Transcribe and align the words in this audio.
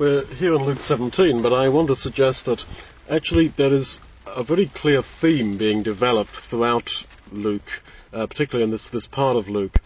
We're 0.00 0.24
here 0.24 0.54
in 0.54 0.64
Luke 0.64 0.80
17, 0.80 1.42
but 1.42 1.52
I 1.52 1.68
want 1.68 1.88
to 1.88 1.94
suggest 1.94 2.46
that 2.46 2.64
actually 3.10 3.48
there 3.48 3.74
is 3.74 3.98
a 4.24 4.42
very 4.42 4.66
clear 4.74 5.02
theme 5.20 5.58
being 5.58 5.82
developed 5.82 6.30
throughout 6.48 6.88
Luke, 7.30 7.68
uh, 8.10 8.26
particularly 8.26 8.64
in 8.64 8.70
this, 8.70 8.88
this 8.88 9.06
part 9.06 9.36
of 9.36 9.48
Luke. 9.48 9.78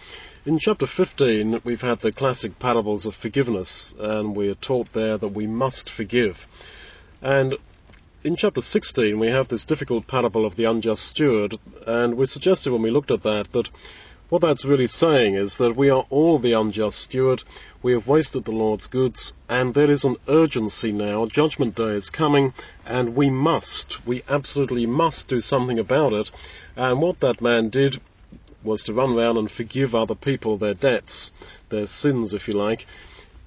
In 0.47 0.61
chapter 0.61 0.87
15, 0.87 1.63
we've 1.65 1.81
had 1.81 1.99
the 1.99 2.13
classic 2.13 2.61
parables 2.61 3.07
of 3.07 3.17
forgiveness, 3.17 3.93
and 3.99 4.37
we're 4.37 4.55
taught 4.55 4.93
there 4.93 5.19
that 5.19 5.35
we 5.35 5.49
must 5.49 5.91
forgive. 5.91 6.37
And 7.21 7.57
in 8.23 8.37
chapter 8.37 8.61
16, 8.61 9.19
we 9.19 9.31
have 9.31 9.49
this 9.49 9.65
difficult 9.65 10.07
parable 10.07 10.47
of 10.47 10.55
the 10.55 10.67
unjust 10.67 11.03
steward, 11.09 11.57
and 11.89 12.15
we 12.15 12.27
suggested 12.27 12.73
when 12.73 12.83
we 12.83 12.93
looked 12.93 13.11
at 13.11 13.25
that 13.25 13.49
that 13.53 13.69
what 14.35 14.41
that's 14.41 14.65
really 14.65 14.89
saying 14.89 15.37
is 15.37 15.59
that 15.59 15.77
we 15.77 15.89
are 15.89 16.05
all 16.11 16.41
the 16.41 16.55
unjust 16.55 16.99
steward, 16.99 17.41
we 17.85 17.93
have 17.93 18.09
wasted 18.09 18.45
the 18.45 18.51
Lord's 18.51 18.89
goods, 18.89 19.33
and 19.49 19.73
there 19.73 19.89
is 19.89 20.03
an 20.03 20.17
urgency 20.27 20.91
now. 20.91 21.25
Judgment 21.27 21.77
Day 21.77 21.93
is 21.93 22.11
coming, 22.11 22.53
and 22.85 23.15
we 23.15 23.31
must, 23.31 23.99
we 24.05 24.25
absolutely 24.29 24.87
must 24.87 25.29
do 25.29 25.41
something 25.41 25.79
about 25.79 26.13
it. 26.13 26.33
And 26.75 27.01
what 27.01 27.21
that 27.21 27.41
man 27.41 27.69
did 27.69 28.01
was 28.65 28.83
to 28.83 28.93
run 28.93 29.17
around 29.17 29.37
and 29.37 29.49
forgive 29.49 29.95
other 29.95 30.17
people 30.17 30.59
their 30.59 30.75
debts, 30.75 31.31
their 31.71 31.87
sins, 31.87 32.35
if 32.35 32.49
you 32.49 32.55
like, 32.55 32.87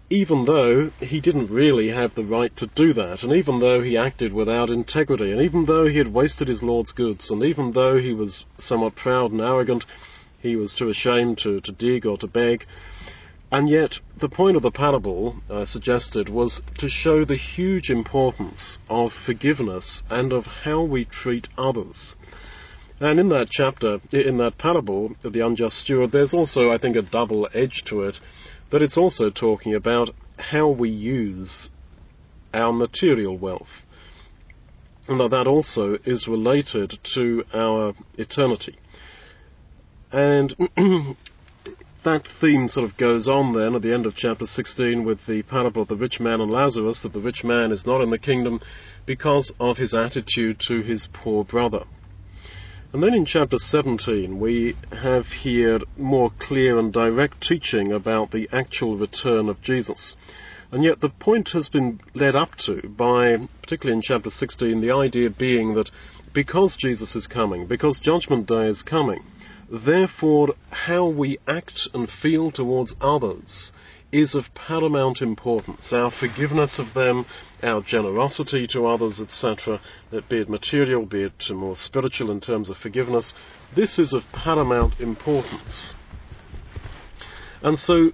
even 0.10 0.46
though 0.46 0.90
he 1.02 1.20
didn't 1.20 1.52
really 1.52 1.90
have 1.90 2.16
the 2.16 2.24
right 2.24 2.56
to 2.56 2.68
do 2.78 2.94
that, 2.94 3.24
and 3.24 3.34
even 3.34 3.60
though 3.60 3.82
he 3.82 3.98
acted 3.98 4.32
without 4.32 4.70
integrity, 4.70 5.34
and 5.34 5.42
even 5.42 5.66
though 5.66 5.86
he 5.86 5.98
had 5.98 6.14
wasted 6.14 6.48
his 6.48 6.64
Lord's 6.64 6.94
goods, 6.94 7.30
and 7.30 7.44
even 7.44 7.74
though 7.74 7.98
he 7.98 8.14
was 8.14 8.46
somewhat 8.58 8.96
proud 8.96 9.34
and 9.34 9.42
arrogant, 9.42 9.84
he 10.48 10.56
was 10.56 10.74
too 10.74 10.90
ashamed 10.90 11.38
to, 11.40 11.62
to 11.62 11.72
dig 11.72 12.06
or 12.06 12.18
to 12.18 12.28
beg. 12.28 12.66
And 13.52 13.70
yet, 13.70 14.00
the 14.20 14.28
point 14.28 14.58
of 14.58 14.64
the 14.64 14.72
parable 14.72 15.38
uh, 15.50 15.66
suggested 15.66 16.28
was 16.28 16.62
to 16.80 16.90
show 16.90 17.24
the 17.24 17.38
huge 17.38 17.90
importance 17.90 18.78
of 18.90 19.14
forgiveness 19.14 20.04
and 20.10 20.34
of 20.34 20.46
how 20.46 20.84
we 20.84 21.06
treat 21.06 21.48
others. 21.58 22.16
And 23.00 23.20
in 23.20 23.30
that 23.30 23.50
chapter, 23.50 24.00
in 24.12 24.38
that 24.40 24.58
parable 24.58 25.16
of 25.24 25.32
the 25.32 25.46
unjust 25.46 25.78
steward, 25.78 26.12
there's 26.12 26.34
also, 26.34 26.72
I 26.72 26.78
think, 26.78 26.96
a 26.96 27.02
double 27.02 27.48
edge 27.54 27.84
to 27.86 28.02
it, 28.02 28.20
that 28.72 28.82
it's 28.82 28.98
also 28.98 29.30
talking 29.30 29.76
about 29.76 30.10
how 30.38 30.68
we 30.68 30.90
use 30.90 31.70
our 32.54 32.74
material 32.74 33.38
wealth. 33.38 33.86
And 35.08 35.20
that 35.32 35.48
also 35.48 35.98
is 36.04 36.28
related 36.28 37.00
to 37.16 37.46
our 37.54 37.94
eternity. 38.18 38.76
And 40.18 40.56
that 42.04 42.28
theme 42.42 42.70
sort 42.70 42.90
of 42.90 42.98
goes 42.98 43.28
on 43.28 43.54
then 43.54 43.76
at 43.76 43.84
the 43.84 43.94
end 43.94 44.08
of 44.08 44.16
chapter 44.16 44.48
16 44.48 45.06
with 45.06 45.20
the 45.28 45.44
parable 45.44 45.84
of 45.84 45.90
the 45.90 45.96
rich 45.96 46.20
man 46.20 46.42
and 46.42 46.50
Lazarus, 46.50 47.04
that 47.04 47.14
the 47.14 47.20
rich 47.20 47.44
man 47.44 47.72
is 47.72 47.86
not 47.86 48.02
in 48.02 48.10
the 48.10 48.18
kingdom 48.18 48.60
because 49.06 49.54
of 49.60 49.78
his 49.78 49.94
attitude 49.94 50.60
to 50.62 50.82
his 50.82 51.08
poor 51.14 51.44
brother. 51.44 51.84
And 52.94 53.04
then 53.04 53.14
in 53.14 53.26
chapter 53.26 53.60
17, 53.60 54.40
we 54.40 54.76
have 54.92 55.28
here 55.28 55.82
more 55.98 56.32
clear 56.40 56.80
and 56.80 56.92
direct 56.92 57.44
teaching 57.44 57.92
about 57.92 58.32
the 58.32 58.50
actual 58.52 58.98
return 58.98 59.50
of 59.50 59.62
Jesus. 59.62 60.16
And 60.72 60.84
yet 60.84 61.00
the 61.00 61.10
point 61.10 61.50
has 61.54 61.70
been 61.70 62.00
led 62.16 62.36
up 62.36 62.56
to 62.66 62.90
by, 62.90 63.38
particularly 63.62 63.98
in 63.98 64.02
chapter 64.02 64.32
16, 64.32 64.82
the 64.82 64.96
idea 64.96 65.30
being 65.30 65.76
that 65.76 65.92
because 66.34 66.76
Jesus 66.76 67.16
is 67.16 67.28
coming, 67.28 67.68
because 67.68 68.00
Judgment 68.00 68.48
Day 68.48 68.68
is 68.68 68.82
coming, 68.82 69.24
Therefore, 69.70 70.56
how 70.70 71.08
we 71.08 71.40
act 71.48 71.90
and 71.94 72.10
feel 72.10 72.52
towards 72.52 72.96
others 73.02 73.72
is 74.12 74.34
of 74.34 74.46
paramount 74.56 75.22
importance. 75.22 75.92
Our 75.92 76.10
forgiveness 76.10 76.80
of 76.80 76.94
them, 76.94 77.26
our 77.62 77.82
generosity 77.82 78.66
to 78.68 78.86
others, 78.88 79.20
etc., 79.20 79.82
That 80.12 80.30
be 80.30 80.38
it 80.38 80.50
material, 80.50 81.06
be 81.06 81.24
it 81.24 81.50
more 81.50 81.76
spiritual 81.76 82.32
in 82.32 82.40
terms 82.40 82.70
of 82.70 82.78
forgiveness, 82.78 83.34
this 83.76 84.00
is 84.00 84.14
of 84.14 84.24
paramount 84.32 85.02
importance. 85.02 85.94
And 87.62 87.78
so 87.78 88.12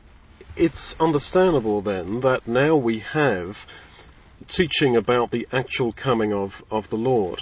it's 0.55 0.95
understandable 0.99 1.81
then 1.81 2.21
that 2.21 2.47
now 2.47 2.75
we 2.75 2.99
have 2.99 3.57
teaching 4.47 4.95
about 4.95 5.31
the 5.31 5.47
actual 5.51 5.93
coming 5.93 6.33
of, 6.33 6.63
of 6.71 6.89
the 6.89 6.95
Lord. 6.95 7.41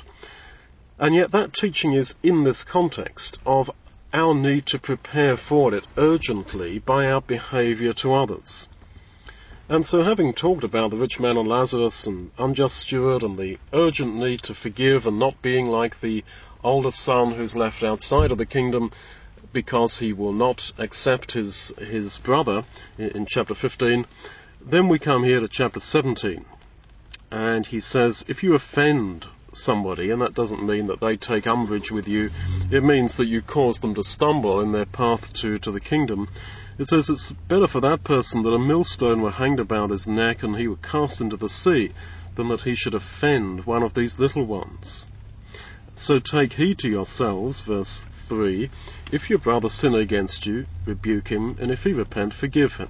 And 0.99 1.15
yet 1.15 1.31
that 1.31 1.53
teaching 1.53 1.93
is 1.93 2.13
in 2.21 2.43
this 2.43 2.63
context 2.63 3.39
of 3.45 3.69
our 4.13 4.33
need 4.33 4.65
to 4.67 4.79
prepare 4.79 5.37
for 5.37 5.73
it 5.73 5.87
urgently 5.97 6.79
by 6.79 7.05
our 7.05 7.21
behaviour 7.21 7.93
to 7.93 8.13
others. 8.13 8.67
And 9.69 9.85
so, 9.85 10.03
having 10.03 10.33
talked 10.33 10.65
about 10.65 10.91
the 10.91 10.97
rich 10.97 11.17
man 11.19 11.37
and 11.37 11.47
Lazarus 11.47 12.05
and 12.05 12.31
unjust 12.37 12.75
steward 12.79 13.23
and 13.23 13.37
the 13.37 13.57
urgent 13.71 14.15
need 14.15 14.41
to 14.43 14.53
forgive 14.53 15.05
and 15.05 15.17
not 15.17 15.41
being 15.41 15.67
like 15.67 16.01
the 16.01 16.25
older 16.63 16.91
son 16.91 17.33
who's 17.33 17.55
left 17.55 17.81
outside 17.81 18.31
of 18.31 18.37
the 18.37 18.45
kingdom 18.45 18.91
because 19.53 19.97
he 19.99 20.13
will 20.13 20.33
not 20.33 20.61
accept 20.77 21.33
his, 21.33 21.73
his 21.77 22.19
brother 22.23 22.65
in, 22.97 23.25
chapter 23.27 23.53
15, 23.53 24.05
then 24.69 24.87
we 24.87 24.99
come 24.99 25.23
here 25.23 25.39
to 25.39 25.47
chapter 25.49 25.79
17. 25.79 26.45
And 27.31 27.65
he 27.65 27.79
says, 27.79 28.23
If 28.27 28.43
you 28.43 28.53
offend 28.53 29.25
somebody, 29.53 30.11
and 30.11 30.21
that 30.21 30.33
doesn't 30.33 30.65
mean 30.65 30.87
that 30.87 31.01
they 31.01 31.17
take 31.17 31.47
umbrage 31.47 31.91
with 31.91 32.07
you. 32.07 32.29
It 32.71 32.83
means 32.83 33.17
that 33.17 33.27
you 33.27 33.41
cause 33.41 33.79
them 33.79 33.95
to 33.95 34.03
stumble 34.03 34.61
in 34.61 34.71
their 34.71 34.85
path 34.85 35.33
to, 35.41 35.59
to 35.59 35.71
the 35.71 35.79
kingdom. 35.79 36.27
It 36.79 36.87
says 36.87 37.09
it's 37.09 37.33
better 37.47 37.67
for 37.67 37.81
that 37.81 38.03
person 38.03 38.43
that 38.43 38.49
a 38.49 38.59
millstone 38.59 39.21
were 39.21 39.31
hanged 39.31 39.59
about 39.59 39.91
his 39.91 40.07
neck 40.07 40.43
and 40.43 40.55
he 40.55 40.67
were 40.67 40.77
cast 40.77 41.21
into 41.21 41.37
the 41.37 41.49
sea 41.49 41.91
than 42.35 42.47
that 42.49 42.61
he 42.61 42.75
should 42.75 42.95
offend 42.95 43.65
one 43.65 43.83
of 43.83 43.93
these 43.93 44.17
little 44.17 44.45
ones. 44.45 45.05
So 45.95 46.19
take 46.19 46.53
heed 46.53 46.79
to 46.79 46.89
yourselves, 46.89 47.61
verse 47.61 48.05
3. 48.29 48.69
If 49.11 49.29
your 49.29 49.39
brother 49.39 49.69
sin 49.69 49.93
against 49.93 50.45
you, 50.45 50.65
rebuke 50.85 51.27
him, 51.27 51.57
and 51.59 51.69
if 51.69 51.79
he 51.79 51.91
repent, 51.91 52.33
forgive 52.33 52.73
him. 52.73 52.89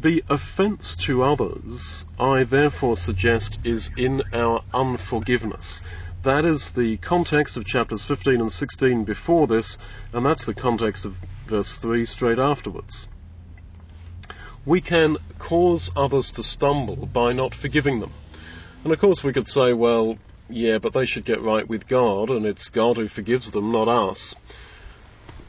The 0.00 0.22
offence 0.28 0.96
to 1.06 1.24
others, 1.24 2.04
I 2.20 2.44
therefore 2.44 2.94
suggest, 2.94 3.58
is 3.64 3.90
in 3.96 4.22
our 4.32 4.62
unforgiveness. 4.72 5.82
That 6.24 6.44
is 6.44 6.70
the 6.76 6.98
context 6.98 7.56
of 7.56 7.64
chapters 7.64 8.04
15 8.06 8.40
and 8.40 8.52
16 8.52 9.02
before 9.02 9.48
this, 9.48 9.76
and 10.12 10.24
that's 10.24 10.44
the 10.44 10.54
context 10.54 11.04
of 11.04 11.14
verse 11.48 11.76
3 11.82 12.04
straight 12.04 12.38
afterwards. 12.38 13.08
We 14.64 14.80
can 14.80 15.16
cause 15.40 15.90
others 15.96 16.30
to 16.36 16.44
stumble 16.44 17.06
by 17.06 17.32
not 17.32 17.52
forgiving 17.52 17.98
them. 17.98 18.12
And 18.84 18.92
of 18.92 19.00
course 19.00 19.24
we 19.24 19.32
could 19.32 19.48
say, 19.48 19.72
well, 19.72 20.16
yeah, 20.48 20.78
but 20.78 20.94
they 20.94 21.06
should 21.06 21.24
get 21.24 21.42
right 21.42 21.68
with 21.68 21.88
God, 21.88 22.30
and 22.30 22.46
it's 22.46 22.70
God 22.70 22.98
who 22.98 23.08
forgives 23.08 23.50
them, 23.50 23.72
not 23.72 23.88
us. 23.88 24.36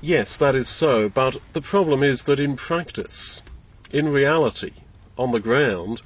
Yes, 0.01 0.37
that 0.39 0.55
is 0.55 0.79
so, 0.79 1.07
but 1.07 1.35
the 1.53 1.61
problem 1.61 2.01
is 2.01 2.23
that 2.25 2.39
in 2.39 2.57
practice, 2.57 3.41
in 3.91 4.07
reality, 4.07 4.73
on 5.17 5.31
the 5.31 5.39
ground, 5.39 6.01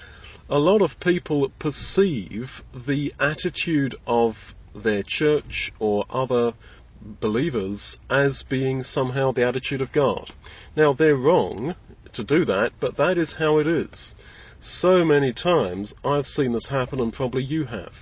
a 0.49 0.59
lot 0.59 0.81
of 0.81 0.99
people 0.99 1.51
perceive 1.59 2.61
the 2.73 3.13
attitude 3.19 3.95
of 4.07 4.35
their 4.75 5.03
church 5.05 5.71
or 5.79 6.05
other 6.09 6.53
believers 7.01 7.97
as 8.09 8.43
being 8.49 8.83
somehow 8.83 9.31
the 9.31 9.45
attitude 9.45 9.81
of 9.81 9.91
God. 9.91 10.31
Now, 10.75 10.93
they're 10.93 11.15
wrong 11.15 11.75
to 12.13 12.23
do 12.23 12.45
that, 12.45 12.73
but 12.79 12.97
that 12.97 13.17
is 13.17 13.35
how 13.39 13.59
it 13.59 13.67
is. 13.67 14.13
So 14.61 15.03
many 15.03 15.33
times 15.33 15.93
I've 16.03 16.25
seen 16.25 16.53
this 16.53 16.67
happen, 16.67 16.99
and 16.99 17.11
probably 17.11 17.43
you 17.43 17.65
have. 17.65 17.93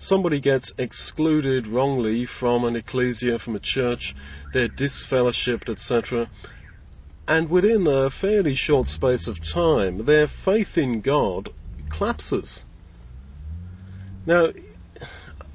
Somebody 0.00 0.40
gets 0.40 0.72
excluded 0.78 1.66
wrongly 1.66 2.26
from 2.26 2.64
an 2.64 2.76
ecclesia, 2.76 3.38
from 3.38 3.56
a 3.56 3.60
church, 3.60 4.14
they're 4.52 4.68
disfellowshipped, 4.68 5.68
etc 5.68 6.28
and 7.28 7.50
within 7.50 7.86
a 7.86 8.08
fairly 8.08 8.54
short 8.54 8.88
space 8.88 9.28
of 9.28 9.36
time, 9.54 10.06
their 10.06 10.26
faith 10.26 10.78
in 10.78 11.02
God 11.02 11.50
collapses. 11.90 12.64
Now, 14.24 14.48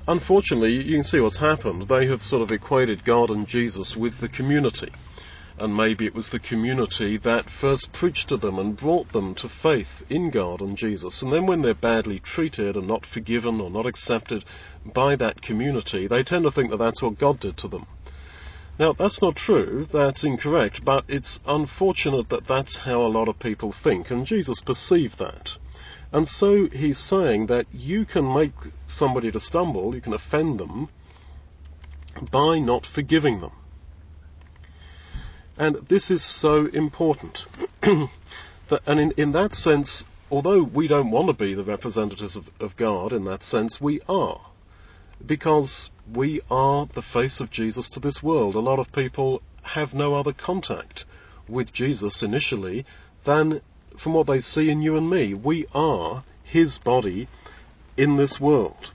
unfortunately, 0.07 0.73
you 0.73 0.97
can 0.97 1.03
see 1.03 1.19
what's 1.19 1.39
happened. 1.39 1.87
They 1.87 2.05
have 2.05 2.21
sort 2.21 2.43
of 2.43 2.51
equated 2.51 3.03
God 3.03 3.31
and 3.31 3.47
Jesus 3.47 3.95
with 3.95 4.21
the 4.21 4.29
community. 4.29 4.91
And 5.57 5.75
maybe 5.75 6.05
it 6.05 6.13
was 6.13 6.29
the 6.29 6.39
community 6.39 7.17
that 7.23 7.49
first 7.49 7.91
preached 7.91 8.29
to 8.29 8.37
them 8.37 8.59
and 8.59 8.77
brought 8.77 9.11
them 9.11 9.33
to 9.35 9.49
faith 9.49 10.03
in 10.09 10.29
God 10.29 10.61
and 10.61 10.77
Jesus. 10.77 11.23
And 11.23 11.33
then 11.33 11.47
when 11.47 11.63
they're 11.63 11.73
badly 11.73 12.19
treated 12.19 12.75
and 12.75 12.87
not 12.87 13.05
forgiven 13.05 13.59
or 13.59 13.71
not 13.71 13.87
accepted 13.87 14.45
by 14.85 15.15
that 15.15 15.41
community, 15.41 16.07
they 16.07 16.23
tend 16.23 16.43
to 16.43 16.51
think 16.51 16.69
that 16.69 16.77
that's 16.77 17.01
what 17.01 17.19
God 17.19 17.39
did 17.39 17.57
to 17.57 17.67
them. 17.67 17.87
Now, 18.79 18.93
that's 18.93 19.21
not 19.21 19.35
true, 19.35 19.87
that's 19.91 20.23
incorrect, 20.23 20.81
but 20.83 21.05
it's 21.07 21.39
unfortunate 21.45 22.29
that 22.29 22.47
that's 22.47 22.77
how 22.77 23.01
a 23.01 23.07
lot 23.07 23.27
of 23.27 23.37
people 23.37 23.73
think, 23.83 24.09
and 24.09 24.25
Jesus 24.25 24.61
perceived 24.61 25.19
that. 25.19 25.49
And 26.11 26.27
so 26.27 26.67
he's 26.71 26.97
saying 26.97 27.47
that 27.47 27.67
you 27.71 28.05
can 28.05 28.33
make 28.33 28.53
somebody 28.87 29.31
to 29.31 29.39
stumble, 29.39 29.93
you 29.93 30.01
can 30.01 30.13
offend 30.13 30.59
them, 30.59 30.89
by 32.31 32.59
not 32.59 32.85
forgiving 32.85 33.41
them. 33.41 33.51
And 35.57 35.87
this 35.87 36.09
is 36.09 36.23
so 36.23 36.65
important. 36.65 37.39
that, 37.81 38.81
and 38.87 38.99
in, 38.99 39.11
in 39.17 39.31
that 39.33 39.53
sense, 39.53 40.03
although 40.31 40.63
we 40.63 40.87
don't 40.87 41.11
want 41.11 41.27
to 41.27 41.33
be 41.33 41.53
the 41.53 41.63
representatives 41.63 42.35
of, 42.35 42.45
of 42.59 42.75
God 42.75 43.13
in 43.13 43.25
that 43.25 43.43
sense, 43.43 43.79
we 43.79 44.01
are. 44.07 44.41
Because 45.25 45.89
we 46.13 46.41
are 46.49 46.87
the 46.93 47.01
face 47.01 47.39
of 47.39 47.49
Jesus 47.49 47.89
to 47.91 47.99
this 47.99 48.21
world. 48.21 48.55
A 48.55 48.59
lot 48.59 48.79
of 48.79 48.91
people 48.91 49.41
have 49.61 49.93
no 49.93 50.15
other 50.15 50.33
contact 50.33 51.05
with 51.47 51.71
Jesus 51.73 52.21
initially 52.21 52.85
than 53.25 53.61
from 54.01 54.13
what 54.13 54.27
they 54.27 54.39
see 54.39 54.69
in 54.69 54.81
you 54.81 54.97
and 54.97 55.09
me. 55.09 55.33
We 55.33 55.67
are 55.73 56.23
his 56.43 56.77
body 56.77 57.29
in 57.97 58.17
this 58.17 58.39
world. 58.39 58.91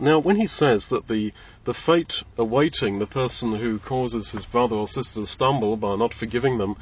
Now, 0.00 0.20
when 0.20 0.36
he 0.36 0.46
says 0.46 0.86
that 0.90 1.08
the, 1.08 1.32
the 1.64 1.74
fate 1.74 2.22
awaiting 2.36 2.98
the 2.98 3.06
person 3.06 3.56
who 3.56 3.80
causes 3.80 4.30
his 4.30 4.46
brother 4.46 4.76
or 4.76 4.86
sister 4.86 5.20
to 5.20 5.26
stumble 5.26 5.76
by 5.76 5.96
not 5.96 6.14
forgiving 6.14 6.58
them 6.58 6.76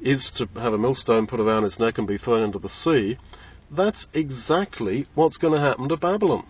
is 0.00 0.32
to 0.36 0.48
have 0.58 0.72
a 0.72 0.78
millstone 0.78 1.26
put 1.26 1.40
around 1.40 1.64
his 1.64 1.78
neck 1.78 1.98
and 1.98 2.06
be 2.06 2.16
thrown 2.16 2.44
into 2.44 2.58
the 2.58 2.68
sea, 2.68 3.18
that's 3.70 4.06
exactly 4.14 5.06
what's 5.14 5.36
going 5.36 5.52
to 5.52 5.60
happen 5.60 5.88
to 5.88 5.96
Babylon. 5.96 6.46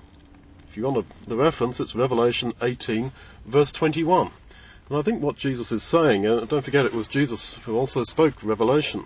You 0.79 0.85
want 0.85 1.07
the 1.27 1.37
reference, 1.37 1.81
it's 1.81 1.97
Revelation 1.97 2.53
18, 2.63 3.11
verse 3.49 3.73
21. 3.73 4.31
And 4.89 4.97
I 4.97 5.03
think 5.03 5.21
what 5.21 5.37
Jesus 5.37 5.73
is 5.73 5.83
saying, 5.83 6.25
and 6.25 6.43
uh, 6.43 6.45
don't 6.45 6.65
forget 6.65 6.87
it 6.87 6.95
was 6.95 7.09
Jesus 7.09 7.59
who 7.67 7.77
also 7.77 8.05
spoke 8.05 8.45
Revelation, 8.45 9.05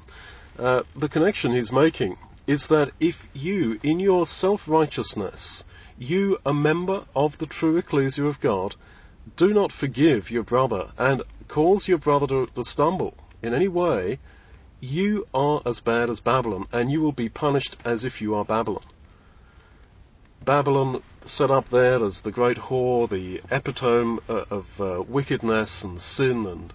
uh, 0.59 0.83
the 0.95 1.09
connection 1.09 1.53
he's 1.53 1.73
making 1.73 2.19
is 2.47 2.67
that 2.67 2.91
if 3.01 3.15
you, 3.33 3.81
in 3.83 4.01
your 4.01 4.27
self-righteousness, 4.27 5.65
you, 5.97 6.37
a 6.45 6.53
member 6.53 7.07
of 7.17 7.39
the 7.39 7.47
true 7.47 7.79
ecclesia 7.79 8.27
of 8.27 8.39
God, 8.39 8.75
do 9.39 9.55
not 9.55 9.73
forgive 9.73 10.31
your 10.31 10.43
brother 10.43 10.93
and 10.99 11.23
cause 11.49 11.89
your 11.89 11.97
brother 11.97 12.27
to, 12.27 12.47
to 12.55 12.65
stumble 12.65 13.15
in 13.43 13.55
any 13.55 13.69
way, 13.69 14.21
you 14.79 15.27
are 15.33 15.63
as 15.65 15.81
bad 15.81 16.11
as 16.11 16.21
Babylon, 16.21 16.67
and 16.71 16.93
you 16.93 17.01
will 17.01 17.13
be 17.13 17.31
punished 17.31 17.79
as 17.83 18.05
if 18.05 18.21
you 18.21 18.35
are 18.35 18.45
Babylon. 18.45 18.85
Babylon 20.45 21.03
set 21.25 21.53
up 21.53 21.69
there 21.71 22.05
as 22.05 22.23
the 22.23 22.33
great 22.33 22.57
whore, 22.57 23.09
the 23.09 23.41
epitome 23.55 24.19
uh, 24.29 24.45
of 24.51 24.67
uh, 24.81 25.03
wickedness 25.07 25.85
and 25.85 26.01
sin 26.01 26.47
and 26.47 26.73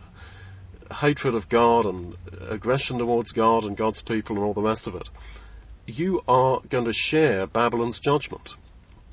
hatred 0.90 1.36
of 1.36 1.50
God 1.50 1.86
and 1.86 2.16
aggression 2.50 2.98
towards 2.98 3.34
God 3.34 3.66
and 3.66 3.76
God's 3.76 4.02
people 4.02 4.38
and 4.38 4.46
all 4.46 4.54
the 4.54 4.62
rest 4.62 4.88
of 4.88 4.96
it. 4.96 5.10
You 5.86 6.22
are 6.30 6.62
going 6.70 6.86
to 6.86 6.94
share 6.94 7.46
Babylon's 7.46 8.00
judgment. 8.00 8.52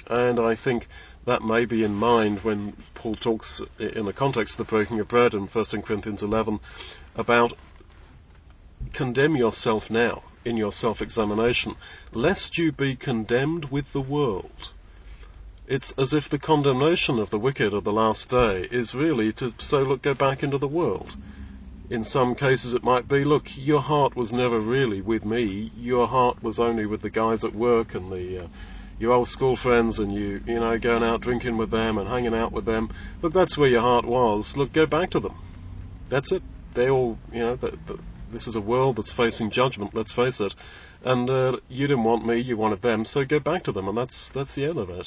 And 0.06 0.39
I 0.39 0.55
think 0.55 0.87
that 1.27 1.43
may 1.43 1.65
be 1.65 1.83
in 1.83 1.95
mind 1.95 2.45
when 2.45 2.77
Paul 2.95 3.17
talks 3.17 3.61
in 3.79 4.05
the 4.05 4.12
context 4.12 4.59
of 4.61 4.67
the 4.67 4.71
breaking 4.71 5.01
of 5.01 5.09
bread 5.09 5.35
in 5.35 5.49
1 5.49 5.65
Corinthians 5.83 6.23
11 6.23 6.61
about 7.17 7.55
condemn 8.93 9.35
yourself 9.35 9.91
now 9.91 10.23
in 10.44 10.56
your 10.56 10.73
self 10.73 11.00
examination, 11.00 11.76
lest 12.12 12.58
you 12.58 12.73
be 12.73 12.96
condemned 12.96 13.70
with 13.70 13.93
the 13.93 14.00
world. 14.00 14.70
It's 15.67 15.93
as 15.96 16.12
if 16.12 16.29
the 16.29 16.38
condemnation 16.38 17.19
of 17.19 17.31
the 17.31 17.38
wicked 17.38 17.73
of 17.73 17.85
the 17.85 17.93
last 17.93 18.29
day 18.29 18.69
is 18.70 18.94
really 18.94 19.32
to 19.35 19.55
say, 19.58 19.79
look, 19.79 20.02
go 20.02 20.14
back 20.14 20.43
into 20.43 20.58
the 20.58 20.69
world. 20.69 21.17
In 21.88 22.05
some 22.05 22.35
cases, 22.35 22.75
it 22.75 22.82
might 22.82 23.08
be, 23.08 23.25
look, 23.25 23.44
your 23.56 23.81
heart 23.81 24.14
was 24.17 24.32
never 24.32 24.61
really 24.61 25.00
with 25.00 25.25
me. 25.25 25.70
Your 25.76 26.06
heart 26.06 26.43
was 26.43 26.58
only 26.58 26.87
with 26.87 27.02
the 27.02 27.11
guys 27.11 27.44
at 27.44 27.55
work 27.55 27.94
and 27.94 28.11
the 28.11 28.44
uh, 28.44 28.49
your 28.99 29.12
old 29.12 29.29
school 29.29 29.56
friends, 29.56 29.99
and 29.99 30.12
you, 30.12 30.41
you 30.46 30.61
know, 30.61 30.79
going 30.79 31.02
out 31.02 31.20
drinking 31.20 31.56
with 31.56 31.70
them 31.70 31.99
and 31.99 32.08
hanging 32.08 32.35
out 32.35 32.52
with 32.52 32.64
them. 32.64 32.91
Look, 33.23 33.32
that's 33.32 33.58
where 33.58 33.69
your 33.69 33.81
heart 33.81 34.05
was. 34.05 34.55
Look, 34.56 34.73
go 34.73 34.87
back 34.87 35.11
to 35.11 35.20
them. 35.20 35.37
That's 36.11 36.31
it. 36.31 36.43
They 36.75 36.88
all, 36.88 37.19
you 37.32 37.41
know, 37.41 37.56
the, 37.56 37.73
the, 37.87 37.99
this 38.31 38.47
is 38.47 38.56
a 38.56 38.61
world 38.61 38.97
that's 38.97 39.12
facing 39.12 39.50
judgment, 39.50 39.94
let's 39.94 40.12
face 40.12 40.41
it. 40.41 40.55
And 41.03 41.29
uh, 41.29 41.56
you 41.69 41.87
didn't 41.87 42.05
want 42.05 42.26
me, 42.26 42.41
you 42.41 42.56
wanted 42.56 42.82
them, 42.82 43.05
so 43.05 43.25
go 43.25 43.38
back 43.38 43.65
to 43.65 43.73
them, 43.73 43.88
and 43.88 43.97
that's, 43.97 44.31
that's 44.35 44.55
the 44.55 44.65
end 44.65 44.79
of 44.79 44.91
it. 44.91 45.06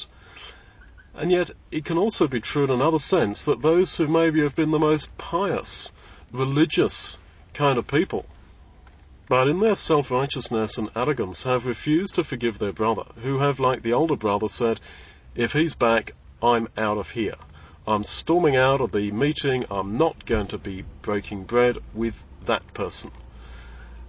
And 1.14 1.32
yet, 1.32 1.50
it 1.72 1.84
can 1.84 1.98
also 1.98 2.28
be 2.28 2.40
true 2.40 2.66
in 2.66 2.70
another 2.70 3.00
sense 3.00 3.44
that 3.44 3.64
those 3.64 3.96
who 3.98 4.08
maybe 4.08 4.42
have 4.42 4.56
been 4.56 4.72
the 4.72 4.80
most 4.80 5.08
pious, 5.18 5.92
religious 6.32 7.18
kind 7.56 7.80
of 7.80 7.88
people, 7.88 8.26
but 9.28 9.48
in 9.48 9.60
their 9.60 9.76
self 9.76 10.12
righteousness 10.12 10.78
and 10.78 10.90
arrogance 10.96 11.44
have 11.44 11.66
refused 11.66 12.16
to 12.16 12.24
forgive 12.24 12.60
their 12.60 12.72
brother, 12.72 13.04
who 13.24 13.40
have, 13.40 13.60
like 13.60 13.84
the 13.84 13.94
older 13.94 14.16
brother, 14.16 14.48
said, 14.48 14.80
If 15.36 15.52
he's 15.52 15.74
back, 15.74 16.12
I'm 16.42 16.68
out 16.78 16.98
of 16.98 17.08
here. 17.08 17.36
I'm 17.88 18.04
storming 18.04 18.56
out 18.56 18.80
of 18.80 18.92
the 18.92 19.12
meeting. 19.12 19.66
I'm 19.72 19.98
not 19.98 20.26
going 20.26 20.48
to 20.50 20.58
be 20.58 20.86
breaking 21.02 21.46
bread 21.46 21.78
with 21.94 22.14
that 22.48 22.74
person. 22.74 23.12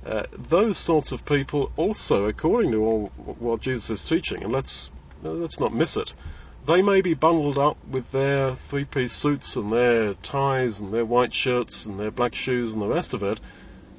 Uh, 0.05 0.25
those 0.51 0.79
sorts 0.79 1.13
of 1.13 1.25
people 1.25 1.71
also, 1.77 2.25
according 2.25 2.73
to 2.73 2.79
all 2.79 3.07
what 3.39 3.61
Jesus 3.61 3.91
is 3.91 4.09
teaching, 4.09 4.43
and 4.43 4.53
let's 4.53 4.89
let's 5.23 5.59
not 5.59 5.75
miss 5.75 5.97
it, 5.97 6.13
they 6.67 6.83
may 6.83 7.01
be 7.01 7.15
bundled 7.15 7.59
up 7.59 7.77
with 7.91 8.11
their 8.13 8.57
three-piece 8.71 9.13
suits 9.13 9.57
and 9.57 9.73
their 9.73 10.15
ties 10.15 10.81
and 10.81 10.93
their 10.95 11.05
white 11.05 11.35
shirts 11.35 11.85
and 11.85 11.99
their 11.99 12.11
black 12.11 12.35
shoes 12.35 12.73
and 12.73 12.81
the 12.81 12.89
rest 12.89 13.13
of 13.15 13.23
it, 13.23 13.41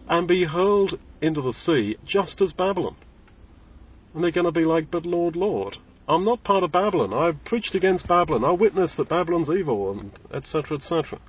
and 0.07 0.27
be 0.27 0.45
hurled 0.45 0.97
into 1.21 1.41
the 1.41 1.53
sea 1.53 1.97
just 2.05 2.41
as 2.41 2.53
Babylon. 2.53 2.95
And 4.13 4.23
they're 4.23 4.31
going 4.31 4.45
to 4.45 4.51
be 4.51 4.65
like, 4.65 4.89
but 4.89 5.05
Lord, 5.05 5.35
Lord, 5.35 5.77
I'm 6.07 6.23
not 6.23 6.43
part 6.43 6.63
of 6.63 6.71
Babylon. 6.71 7.13
I've 7.13 7.43
preached 7.45 7.75
against 7.75 8.07
Babylon. 8.07 8.43
I 8.43 8.51
witnessed 8.51 8.97
that 8.97 9.09
Babylon's 9.09 9.49
evil, 9.49 9.91
and 9.91 10.11
etc., 10.33 10.77
etc. 10.77 11.19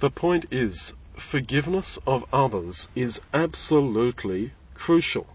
The 0.00 0.10
point 0.10 0.46
is, 0.50 0.94
forgiveness 1.20 1.98
of 2.06 2.24
others 2.32 2.88
is 2.94 3.20
absolutely 3.32 4.52
crucial. 4.74 5.26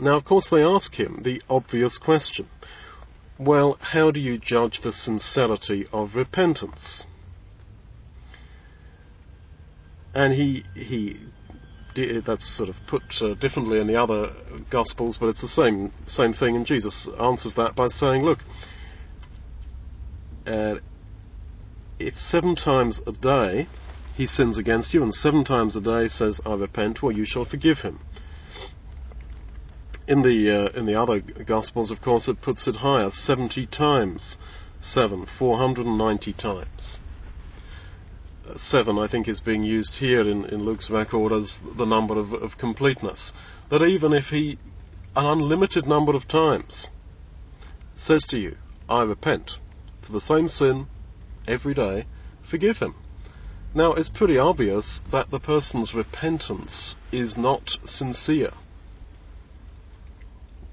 Now, 0.00 0.16
of 0.16 0.24
course, 0.24 0.48
they 0.50 0.62
ask 0.62 0.94
him 0.94 1.22
the 1.22 1.42
obvious 1.48 1.98
question. 1.98 2.48
Well, 3.38 3.76
how 3.80 4.10
do 4.10 4.20
you 4.20 4.38
judge 4.38 4.80
the 4.82 4.92
sincerity 4.92 5.86
of 5.92 6.14
repentance? 6.14 7.04
And 10.14 10.32
he, 10.32 10.64
he, 10.74 11.20
that's 11.94 12.56
sort 12.56 12.68
of 12.68 12.76
put 12.86 13.02
uh, 13.20 13.34
differently 13.34 13.80
in 13.80 13.86
the 13.86 14.00
other 14.00 14.34
Gospels, 14.70 15.18
but 15.18 15.28
it's 15.28 15.42
the 15.42 15.48
same, 15.48 15.92
same 16.06 16.32
thing, 16.32 16.56
and 16.56 16.66
Jesus 16.66 17.08
answers 17.20 17.54
that 17.54 17.74
by 17.74 17.88
saying, 17.88 18.22
look, 18.22 18.38
uh, 20.46 20.76
seven 22.14 22.54
times 22.54 23.00
a 23.06 23.12
day 23.12 23.66
he 24.16 24.26
sins 24.26 24.56
against 24.56 24.94
you, 24.94 25.02
and 25.02 25.14
seven 25.14 25.44
times 25.44 25.76
a 25.76 25.80
day 25.80 26.08
says, 26.08 26.40
I 26.46 26.54
repent, 26.54 27.02
well, 27.02 27.12
you 27.12 27.26
shall 27.26 27.44
forgive 27.44 27.78
him. 27.78 28.00
In 30.08 30.22
the, 30.22 30.70
uh, 30.72 30.78
in 30.78 30.86
the 30.86 30.98
other 31.00 31.20
Gospels, 31.20 31.90
of 31.90 32.00
course, 32.00 32.26
it 32.26 32.40
puts 32.40 32.66
it 32.66 32.76
higher 32.76 33.10
70 33.10 33.66
times 33.66 34.38
7, 34.80 35.26
490 35.38 36.32
times. 36.32 37.00
Uh, 38.48 38.56
7, 38.56 38.98
I 38.98 39.06
think, 39.06 39.28
is 39.28 39.40
being 39.40 39.64
used 39.64 39.96
here 39.96 40.22
in, 40.22 40.46
in 40.46 40.62
Luke's 40.62 40.88
record 40.88 41.32
as 41.32 41.60
the 41.76 41.84
number 41.84 42.18
of, 42.18 42.32
of 42.32 42.56
completeness. 42.56 43.34
That 43.70 43.82
even 43.82 44.14
if 44.14 44.26
he, 44.26 44.58
an 45.14 45.26
unlimited 45.26 45.86
number 45.86 46.16
of 46.16 46.26
times, 46.26 46.88
says 47.94 48.24
to 48.30 48.38
you, 48.38 48.56
I 48.88 49.02
repent, 49.02 49.52
for 50.06 50.12
the 50.12 50.20
same 50.22 50.48
sin, 50.48 50.86
every 51.46 51.74
day, 51.74 52.06
forgive 52.48 52.78
him. 52.78 52.94
Now, 53.76 53.92
it's 53.92 54.08
pretty 54.08 54.38
obvious 54.38 55.02
that 55.12 55.30
the 55.30 55.38
person's 55.38 55.92
repentance 55.92 56.96
is 57.12 57.36
not 57.36 57.76
sincere. 57.84 58.54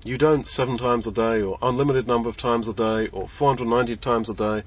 You 0.06 0.18
don't 0.18 0.48
seven 0.48 0.78
times 0.78 1.06
a 1.06 1.12
day, 1.12 1.42
or 1.42 1.58
unlimited 1.62 2.08
number 2.08 2.30
of 2.30 2.38
times 2.38 2.70
a 2.70 2.74
day, 2.74 3.10
or 3.12 3.28
490 3.38 3.98
times 3.98 4.30
a 4.30 4.34
day 4.34 4.64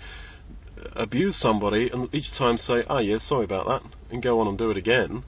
abuse 0.94 1.34
somebody 1.34 1.88
and 1.88 2.14
each 2.14 2.30
time 2.36 2.58
say, 2.58 2.84
"Ah, 2.90 2.96
oh, 2.96 2.98
yes, 2.98 3.24
sorry 3.24 3.46
about 3.46 3.68
that," 3.68 3.82
and 4.10 4.22
go 4.22 4.38
on 4.40 4.48
and 4.48 4.58
do 4.58 4.70
it 4.70 4.76
again. 4.76 5.24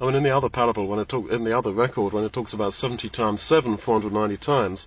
I 0.00 0.06
mean, 0.06 0.14
in 0.14 0.22
the 0.22 0.36
other 0.36 0.48
parable, 0.48 0.86
when 0.86 1.00
it 1.00 1.08
talk, 1.08 1.32
in 1.32 1.42
the 1.42 1.58
other 1.58 1.72
record, 1.72 2.12
when 2.12 2.22
it 2.22 2.32
talks 2.32 2.54
about 2.54 2.74
70 2.74 3.08
times 3.08 3.42
7, 3.42 3.76
490 3.76 4.36
times, 4.36 4.86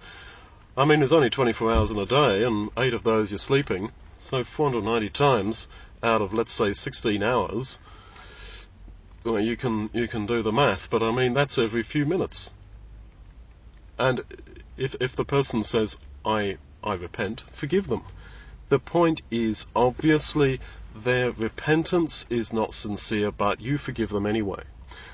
I 0.77 0.85
mean, 0.85 0.99
there's 0.99 1.11
only 1.11 1.29
24 1.29 1.73
hours 1.73 1.91
in 1.91 1.97
a 1.97 2.05
day, 2.05 2.43
and 2.45 2.69
eight 2.77 2.93
of 2.93 3.03
those 3.03 3.31
you're 3.31 3.37
sleeping. 3.37 3.91
So 4.17 4.45
490 4.45 5.09
times 5.09 5.67
out 6.05 6.21
of 6.21 6.33
let's 6.33 6.55
say 6.55 6.71
16 6.73 7.23
hours, 7.23 7.77
well, 9.25 9.39
you 9.39 9.57
can 9.57 9.89
you 9.91 10.07
can 10.07 10.27
do 10.27 10.43
the 10.43 10.51
math, 10.51 10.87
but 10.91 11.01
I 11.01 11.11
mean 11.11 11.33
that's 11.33 11.57
every 11.57 11.83
few 11.83 12.05
minutes. 12.05 12.51
And 13.97 14.21
if 14.77 14.95
if 15.01 15.15
the 15.15 15.25
person 15.25 15.63
says 15.63 15.97
I 16.23 16.57
I 16.83 16.93
repent, 16.93 17.41
forgive 17.59 17.87
them. 17.87 18.03
The 18.69 18.79
point 18.79 19.21
is 19.31 19.65
obviously 19.75 20.59
their 20.95 21.31
repentance 21.31 22.25
is 22.29 22.53
not 22.53 22.73
sincere, 22.73 23.31
but 23.31 23.59
you 23.59 23.77
forgive 23.77 24.09
them 24.09 24.25
anyway. 24.25 24.63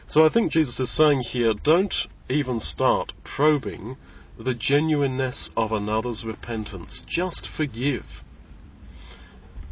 So 0.08 0.26
I 0.26 0.30
think 0.30 0.52
Jesus 0.52 0.80
is 0.80 0.96
saying 0.96 1.22
here, 1.22 1.54
don't 1.54 1.96
even 2.30 2.60
start 2.60 3.14
probing 3.24 3.98
the 4.38 4.54
genuineness 4.54 5.50
of 5.56 5.72
another's 5.72 6.24
repentance. 6.24 7.04
Just 7.08 7.48
forgive. 7.48 8.06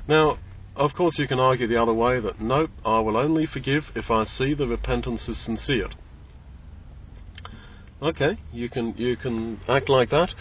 Now, 0.08 0.38
of 0.80 0.96
course, 0.96 1.20
you 1.20 1.28
can 1.28 1.40
argue 1.40 1.68
the 1.68 1.82
other 1.82 1.94
way 1.94 2.22
that 2.22 2.40
nope, 2.40 2.72
I 2.86 3.02
will 3.02 3.18
only 3.18 3.46
forgive 3.46 3.92
if 3.96 4.10
I 4.10 4.24
see 4.24 4.54
the 4.54 4.66
repentance 4.66 5.28
is 5.28 5.44
sincere. 5.44 5.90
Okay, 8.02 8.38
you 8.54 8.70
can 8.70 8.96
you 8.98 9.18
can 9.18 9.60
act 9.68 9.90
like 9.90 10.10
that, 10.12 10.34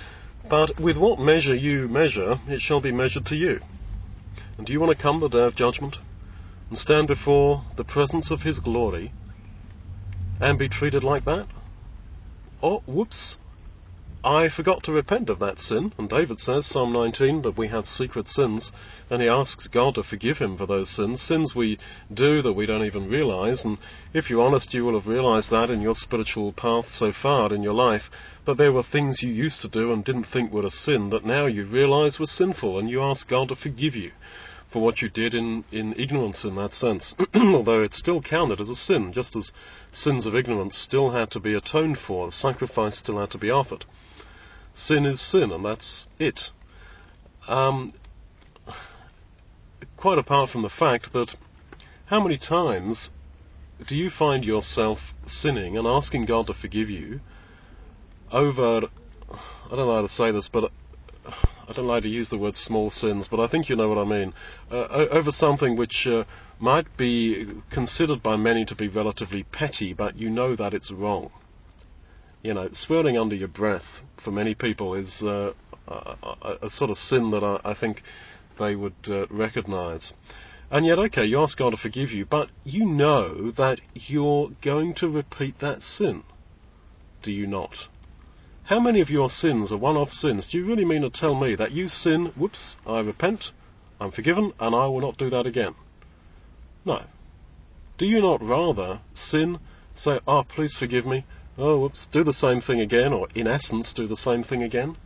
but 0.48 0.78
with 0.78 0.96
what 0.96 1.18
measure 1.18 1.56
you 1.56 1.88
measure, 1.88 2.38
it 2.46 2.60
shall 2.60 2.80
be 2.80 2.92
measured 2.92 3.26
to 3.26 3.34
you. 3.34 3.58
And 4.56 4.64
do 4.64 4.72
you 4.72 4.78
want 4.80 4.96
to 4.96 5.02
come 5.02 5.18
the 5.18 5.28
day 5.28 5.42
of 5.42 5.56
judgment 5.56 5.96
and 6.68 6.78
stand 6.78 7.08
before 7.08 7.64
the 7.76 7.84
presence 7.84 8.30
of 8.30 8.42
His 8.42 8.60
glory 8.60 9.12
and 10.40 10.56
be 10.56 10.68
treated 10.68 11.02
like 11.02 11.24
that? 11.24 11.48
Oh, 12.62 12.84
whoops! 12.86 13.38
I 14.24 14.48
forgot 14.48 14.82
to 14.82 14.92
repent 14.92 15.30
of 15.30 15.38
that 15.38 15.60
sin, 15.60 15.92
and 15.96 16.08
David 16.08 16.40
says, 16.40 16.66
Psalm 16.66 16.92
19, 16.92 17.42
that 17.42 17.56
we 17.56 17.68
have 17.68 17.86
secret 17.86 18.28
sins, 18.28 18.72
and 19.08 19.22
he 19.22 19.28
asks 19.28 19.68
God 19.68 19.94
to 19.94 20.02
forgive 20.02 20.38
him 20.38 20.56
for 20.56 20.66
those 20.66 20.90
sins, 20.90 21.22
sins 21.22 21.54
we 21.54 21.78
do 22.12 22.42
that 22.42 22.52
we 22.52 22.66
don't 22.66 22.84
even 22.84 23.08
realize, 23.08 23.64
and 23.64 23.78
if 24.12 24.28
you're 24.28 24.42
honest, 24.42 24.74
you 24.74 24.84
will 24.84 24.98
have 24.98 25.06
realized 25.06 25.50
that 25.50 25.70
in 25.70 25.80
your 25.80 25.94
spiritual 25.94 26.52
path 26.52 26.88
so 26.88 27.12
far 27.12 27.54
in 27.54 27.62
your 27.62 27.74
life, 27.74 28.10
that 28.44 28.56
there 28.56 28.72
were 28.72 28.82
things 28.82 29.22
you 29.22 29.30
used 29.30 29.62
to 29.62 29.68
do 29.68 29.92
and 29.92 30.04
didn't 30.04 30.24
think 30.24 30.52
were 30.52 30.66
a 30.66 30.70
sin 30.70 31.10
that 31.10 31.24
now 31.24 31.46
you 31.46 31.64
realize 31.64 32.18
were 32.18 32.26
sinful, 32.26 32.76
and 32.76 32.90
you 32.90 33.00
ask 33.00 33.28
God 33.28 33.48
to 33.50 33.56
forgive 33.56 33.94
you 33.94 34.10
for 34.72 34.82
what 34.82 35.00
you 35.00 35.08
did 35.08 35.32
in, 35.32 35.64
in 35.70 35.94
ignorance 35.94 36.44
in 36.44 36.56
that 36.56 36.74
sense, 36.74 37.14
although 37.34 37.82
it's 37.82 37.98
still 37.98 38.20
counted 38.20 38.60
as 38.60 38.68
a 38.68 38.74
sin, 38.74 39.12
just 39.12 39.36
as 39.36 39.52
sins 39.92 40.26
of 40.26 40.34
ignorance 40.34 40.76
still 40.76 41.10
had 41.10 41.30
to 41.30 41.38
be 41.38 41.54
atoned 41.54 41.98
for, 41.98 42.26
the 42.26 42.32
sacrifice 42.32 42.98
still 42.98 43.20
had 43.20 43.30
to 43.30 43.38
be 43.38 43.48
offered. 43.48 43.84
Sin 44.78 45.06
is 45.06 45.20
sin, 45.20 45.50
and 45.50 45.64
that's 45.64 46.06
it. 46.20 46.50
Um, 47.48 47.92
quite 49.96 50.18
apart 50.18 50.50
from 50.50 50.62
the 50.62 50.70
fact 50.70 51.12
that 51.12 51.34
how 52.06 52.22
many 52.22 52.38
times 52.38 53.10
do 53.88 53.96
you 53.96 54.08
find 54.08 54.44
yourself 54.44 55.00
sinning 55.26 55.76
and 55.76 55.86
asking 55.86 56.26
God 56.26 56.46
to 56.46 56.54
forgive 56.54 56.88
you 56.88 57.20
over, 58.30 58.82
I 59.32 59.68
don't 59.70 59.86
know 59.86 59.94
how 59.96 60.02
to 60.02 60.08
say 60.08 60.30
this, 60.30 60.48
but 60.48 60.70
I 61.26 61.72
don't 61.74 61.88
like 61.88 62.04
to 62.04 62.08
use 62.08 62.28
the 62.28 62.38
word 62.38 62.56
small 62.56 62.90
sins, 62.90 63.26
but 63.28 63.40
I 63.40 63.48
think 63.48 63.68
you 63.68 63.74
know 63.74 63.88
what 63.88 63.98
I 63.98 64.04
mean, 64.04 64.32
uh, 64.70 65.08
over 65.10 65.32
something 65.32 65.76
which 65.76 66.06
uh, 66.06 66.22
might 66.60 66.96
be 66.96 67.48
considered 67.72 68.22
by 68.22 68.36
many 68.36 68.64
to 68.66 68.76
be 68.76 68.86
relatively 68.86 69.42
petty, 69.42 69.92
but 69.92 70.16
you 70.16 70.30
know 70.30 70.54
that 70.54 70.72
it's 70.72 70.92
wrong 70.92 71.32
you 72.42 72.54
know, 72.54 72.68
swearing 72.72 73.18
under 73.18 73.34
your 73.34 73.48
breath 73.48 73.84
for 74.22 74.30
many 74.30 74.54
people 74.54 74.94
is 74.94 75.22
uh, 75.22 75.52
a, 75.86 76.58
a, 76.62 76.70
sort 76.70 76.90
of 76.90 76.96
sin 76.96 77.30
that 77.30 77.42
I, 77.42 77.60
I 77.64 77.74
think 77.74 78.02
they 78.58 78.76
would 78.76 78.94
uh, 79.08 79.26
recognize. 79.28 80.12
And 80.70 80.84
yet, 80.84 80.98
okay, 80.98 81.24
you 81.24 81.40
ask 81.40 81.56
God 81.56 81.70
to 81.70 81.76
forgive 81.76 82.10
you, 82.10 82.26
but 82.26 82.50
you 82.64 82.84
know 82.84 83.50
that 83.52 83.80
you're 83.94 84.50
going 84.62 84.94
to 84.96 85.08
repeat 85.08 85.60
that 85.60 85.82
sin. 85.82 86.24
Do 87.22 87.32
you 87.32 87.46
not? 87.46 87.74
How 88.64 88.78
many 88.78 89.00
of 89.00 89.08
your 89.08 89.30
sins 89.30 89.72
are 89.72 89.78
one-off 89.78 90.10
sins? 90.10 90.46
Do 90.46 90.58
you 90.58 90.66
really 90.66 90.84
mean 90.84 91.02
to 91.02 91.10
tell 91.10 91.34
me 91.34 91.54
that 91.54 91.72
you 91.72 91.88
sin, 91.88 92.32
whoops, 92.36 92.76
I 92.86 93.00
repent, 93.00 93.50
I'm 93.98 94.12
forgiven, 94.12 94.52
and 94.60 94.74
I 94.74 94.86
will 94.86 95.00
not 95.00 95.16
do 95.16 95.30
that 95.30 95.46
again? 95.46 95.74
No. 96.84 97.04
Do 97.96 98.04
you 98.04 98.20
not 98.20 98.42
rather 98.42 99.00
sin, 99.14 99.58
say, 99.96 100.20
oh, 100.28 100.44
please 100.46 100.76
forgive 100.76 101.06
me, 101.06 101.24
oh, 101.58 101.80
whoops, 101.80 102.08
do 102.12 102.22
the 102.24 102.32
same 102.32 102.60
thing 102.60 102.80
again, 102.80 103.12
or 103.12 103.28
in 103.34 103.46
essence, 103.46 103.92
do 103.92 104.06
the 104.06 104.16
same 104.16 104.44
thing 104.44 104.62
again? 104.62 104.96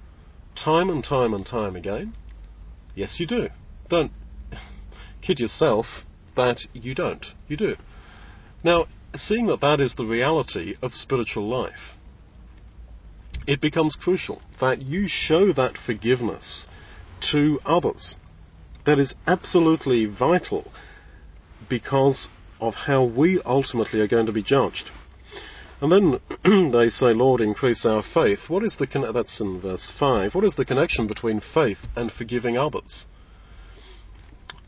Time 0.54 0.90
and 0.90 1.02
time 1.02 1.32
and 1.32 1.46
time 1.46 1.74
again? 1.74 2.14
Yes, 2.94 3.18
you 3.18 3.26
do. 3.26 3.48
Don't 3.88 4.12
kid 5.22 5.40
yourself 5.40 5.86
that 6.36 6.60
you 6.72 6.94
don't. 6.94 7.24
You 7.48 7.56
do. 7.56 7.76
Now, 8.62 8.86
seeing 9.16 9.46
that 9.46 9.60
that 9.60 9.80
is 9.80 9.94
the 9.94 10.04
reality 10.04 10.76
of 10.82 10.92
spiritual 10.92 11.48
life, 11.48 11.96
it 13.46 13.60
becomes 13.60 13.96
crucial 13.96 14.40
that 14.60 14.82
you 14.82 15.08
show 15.08 15.52
that 15.52 15.76
forgiveness 15.76 16.68
to 17.32 17.60
others. 17.64 18.16
That 18.84 18.98
is 18.98 19.14
absolutely 19.26 20.06
vital 20.06 20.70
because 21.68 22.28
of 22.60 22.74
how 22.74 23.04
we 23.04 23.40
ultimately 23.44 24.00
are 24.00 24.08
going 24.08 24.26
to 24.26 24.32
be 24.32 24.42
judged. 24.42 24.90
And 25.82 25.90
then 25.90 26.70
they 26.70 26.90
say, 26.90 27.06
Lord, 27.06 27.40
increase 27.40 27.84
our 27.84 28.04
faith. 28.04 28.48
What 28.48 28.62
is 28.62 28.76
the 28.76 28.86
con- 28.86 29.12
that's 29.12 29.40
in 29.40 29.60
verse 29.60 29.90
five. 29.98 30.32
What 30.32 30.44
is 30.44 30.54
the 30.54 30.64
connection 30.64 31.08
between 31.08 31.40
faith 31.40 31.78
and 31.96 32.12
forgiving 32.12 32.56
others? 32.56 33.04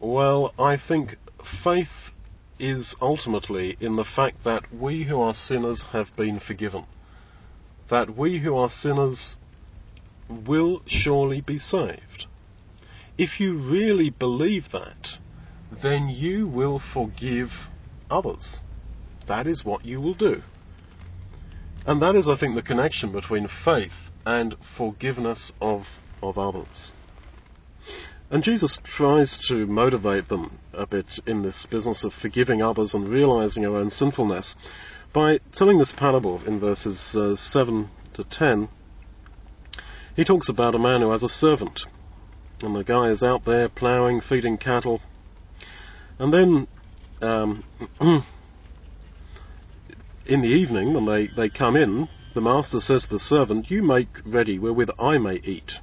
Well, 0.00 0.52
I 0.58 0.76
think 0.76 1.14
faith 1.62 2.10
is 2.58 2.96
ultimately 3.00 3.76
in 3.78 3.94
the 3.94 4.04
fact 4.04 4.42
that 4.42 4.74
we 4.74 5.04
who 5.04 5.20
are 5.20 5.34
sinners 5.34 5.84
have 5.92 6.08
been 6.16 6.40
forgiven. 6.40 6.84
That 7.90 8.16
we 8.16 8.40
who 8.40 8.56
are 8.56 8.68
sinners 8.68 9.36
will 10.28 10.82
surely 10.86 11.40
be 11.40 11.60
saved. 11.60 12.26
If 13.16 13.38
you 13.38 13.56
really 13.56 14.10
believe 14.10 14.64
that, 14.72 15.10
then 15.80 16.08
you 16.08 16.48
will 16.48 16.80
forgive 16.80 17.50
others. 18.10 18.60
That 19.28 19.46
is 19.46 19.64
what 19.64 19.84
you 19.84 20.00
will 20.00 20.14
do. 20.14 20.42
And 21.86 22.00
that 22.00 22.16
is, 22.16 22.28
I 22.28 22.36
think, 22.36 22.54
the 22.54 22.62
connection 22.62 23.12
between 23.12 23.48
faith 23.64 23.92
and 24.24 24.56
forgiveness 24.76 25.52
of, 25.60 25.86
of 26.22 26.38
others. 26.38 26.92
And 28.30 28.42
Jesus 28.42 28.78
tries 28.82 29.38
to 29.48 29.66
motivate 29.66 30.28
them 30.28 30.58
a 30.72 30.86
bit 30.86 31.06
in 31.26 31.42
this 31.42 31.66
business 31.70 32.04
of 32.04 32.14
forgiving 32.14 32.62
others 32.62 32.94
and 32.94 33.08
realizing 33.08 33.66
our 33.66 33.76
own 33.76 33.90
sinfulness 33.90 34.56
by 35.12 35.38
telling 35.52 35.78
this 35.78 35.92
parable 35.92 36.42
in 36.46 36.58
verses 36.58 37.14
uh, 37.14 37.36
7 37.36 37.88
to 38.14 38.24
10. 38.24 38.68
He 40.16 40.24
talks 40.24 40.48
about 40.48 40.74
a 40.74 40.78
man 40.78 41.02
who 41.02 41.10
has 41.10 41.22
a 41.22 41.28
servant, 41.28 41.80
and 42.62 42.74
the 42.74 42.82
guy 42.82 43.10
is 43.10 43.22
out 43.22 43.44
there 43.44 43.68
ploughing, 43.68 44.20
feeding 44.20 44.56
cattle, 44.56 45.00
and 46.18 46.32
then 46.32 46.66
um, 47.20 47.64
in 50.26 50.40
the 50.40 50.48
evening, 50.48 50.94
when 50.94 51.06
they, 51.06 51.26
they 51.26 51.48
come 51.48 51.76
in, 51.76 52.08
the 52.34 52.40
master 52.40 52.80
says 52.80 53.04
to 53.04 53.10
the 53.10 53.18
servant, 53.18 53.70
You 53.70 53.82
make 53.82 54.08
ready 54.24 54.58
wherewith 54.58 54.90
I 54.98 55.18
may 55.18 55.36
eat. 55.36 55.74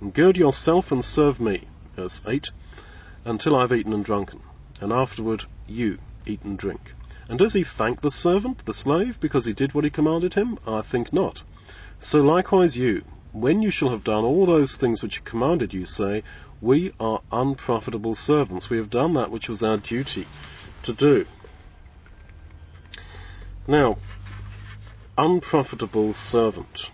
And 0.00 0.12
gird 0.12 0.36
yourself 0.36 0.90
and 0.90 1.04
serve 1.04 1.40
me, 1.40 1.68
verse 1.96 2.20
8, 2.26 2.48
until 3.24 3.56
I've 3.56 3.72
eaten 3.72 3.92
and 3.92 4.04
drunken. 4.04 4.40
And 4.80 4.92
afterward 4.92 5.44
you 5.66 5.98
eat 6.26 6.42
and 6.42 6.58
drink. 6.58 6.80
And 7.28 7.38
does 7.38 7.52
he 7.52 7.64
thank 7.64 8.00
the 8.00 8.10
servant, 8.10 8.64
the 8.66 8.74
slave, 8.74 9.18
because 9.20 9.46
he 9.46 9.52
did 9.52 9.72
what 9.72 9.84
he 9.84 9.90
commanded 9.90 10.34
him? 10.34 10.58
I 10.66 10.82
think 10.82 11.12
not. 11.12 11.42
So 12.00 12.18
likewise 12.18 12.76
you, 12.76 13.02
when 13.32 13.62
you 13.62 13.70
shall 13.70 13.90
have 13.90 14.04
done 14.04 14.24
all 14.24 14.46
those 14.46 14.76
things 14.76 15.02
which 15.02 15.16
he 15.16 15.22
commanded 15.22 15.72
you, 15.72 15.84
say, 15.84 16.24
We 16.60 16.92
are 16.98 17.20
unprofitable 17.30 18.16
servants. 18.16 18.68
We 18.68 18.78
have 18.78 18.90
done 18.90 19.14
that 19.14 19.30
which 19.30 19.48
was 19.48 19.62
our 19.62 19.76
duty 19.76 20.26
to 20.84 20.94
do. 20.94 21.26
Now, 23.70 23.98
unprofitable 25.16 26.12
servant. 26.12 26.90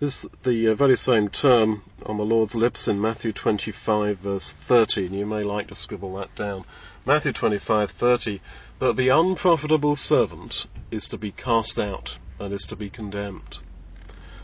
This 0.00 0.24
is 0.24 0.30
the 0.44 0.72
uh, 0.72 0.74
very 0.74 0.96
same 0.96 1.28
term 1.28 1.84
on 2.04 2.16
the 2.16 2.24
Lord's 2.24 2.56
lips 2.56 2.88
in 2.88 3.00
Matthew 3.00 3.32
25 3.32 4.18
verse 4.18 4.52
30, 4.66 5.06
and 5.06 5.14
you 5.14 5.24
may 5.24 5.44
like 5.44 5.68
to 5.68 5.76
scribble 5.76 6.16
that 6.16 6.34
down. 6.34 6.64
Matthew 7.06 7.32
25:30, 7.32 8.40
but 8.80 8.96
the 8.96 9.10
unprofitable 9.10 9.94
servant 9.94 10.66
is 10.90 11.06
to 11.10 11.16
be 11.16 11.30
cast 11.30 11.78
out 11.78 12.18
and 12.40 12.52
is 12.52 12.66
to 12.68 12.74
be 12.74 12.90
condemned. 12.90 13.58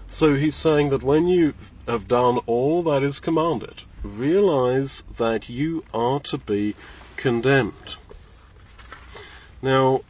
So 0.09 0.37
he's 0.37 0.55
saying 0.55 0.91
that 0.91 1.03
when 1.03 1.27
you 1.27 1.55
have 1.89 2.07
done 2.07 2.39
all 2.47 2.85
that 2.85 3.03
is 3.03 3.19
commanded, 3.19 3.83
realize 4.05 5.03
that 5.19 5.49
you 5.49 5.83
are 5.93 6.21
to 6.27 6.39
be 6.39 6.77
condemned. 7.17 7.97
Now, 9.63 10.03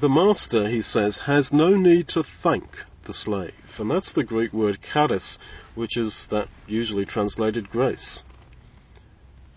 the 0.00 0.08
master, 0.08 0.68
he 0.68 0.82
says, 0.82 1.18
has 1.26 1.52
no 1.52 1.70
need 1.70 2.08
to 2.08 2.24
thank 2.42 2.64
the 3.06 3.14
slave. 3.14 3.52
And 3.78 3.90
that's 3.90 4.12
the 4.12 4.24
Greek 4.24 4.52
word 4.52 4.78
charis, 4.92 5.38
which 5.74 5.96
is 5.96 6.26
that 6.30 6.48
usually 6.66 7.04
translated 7.04 7.70
grace. 7.70 8.22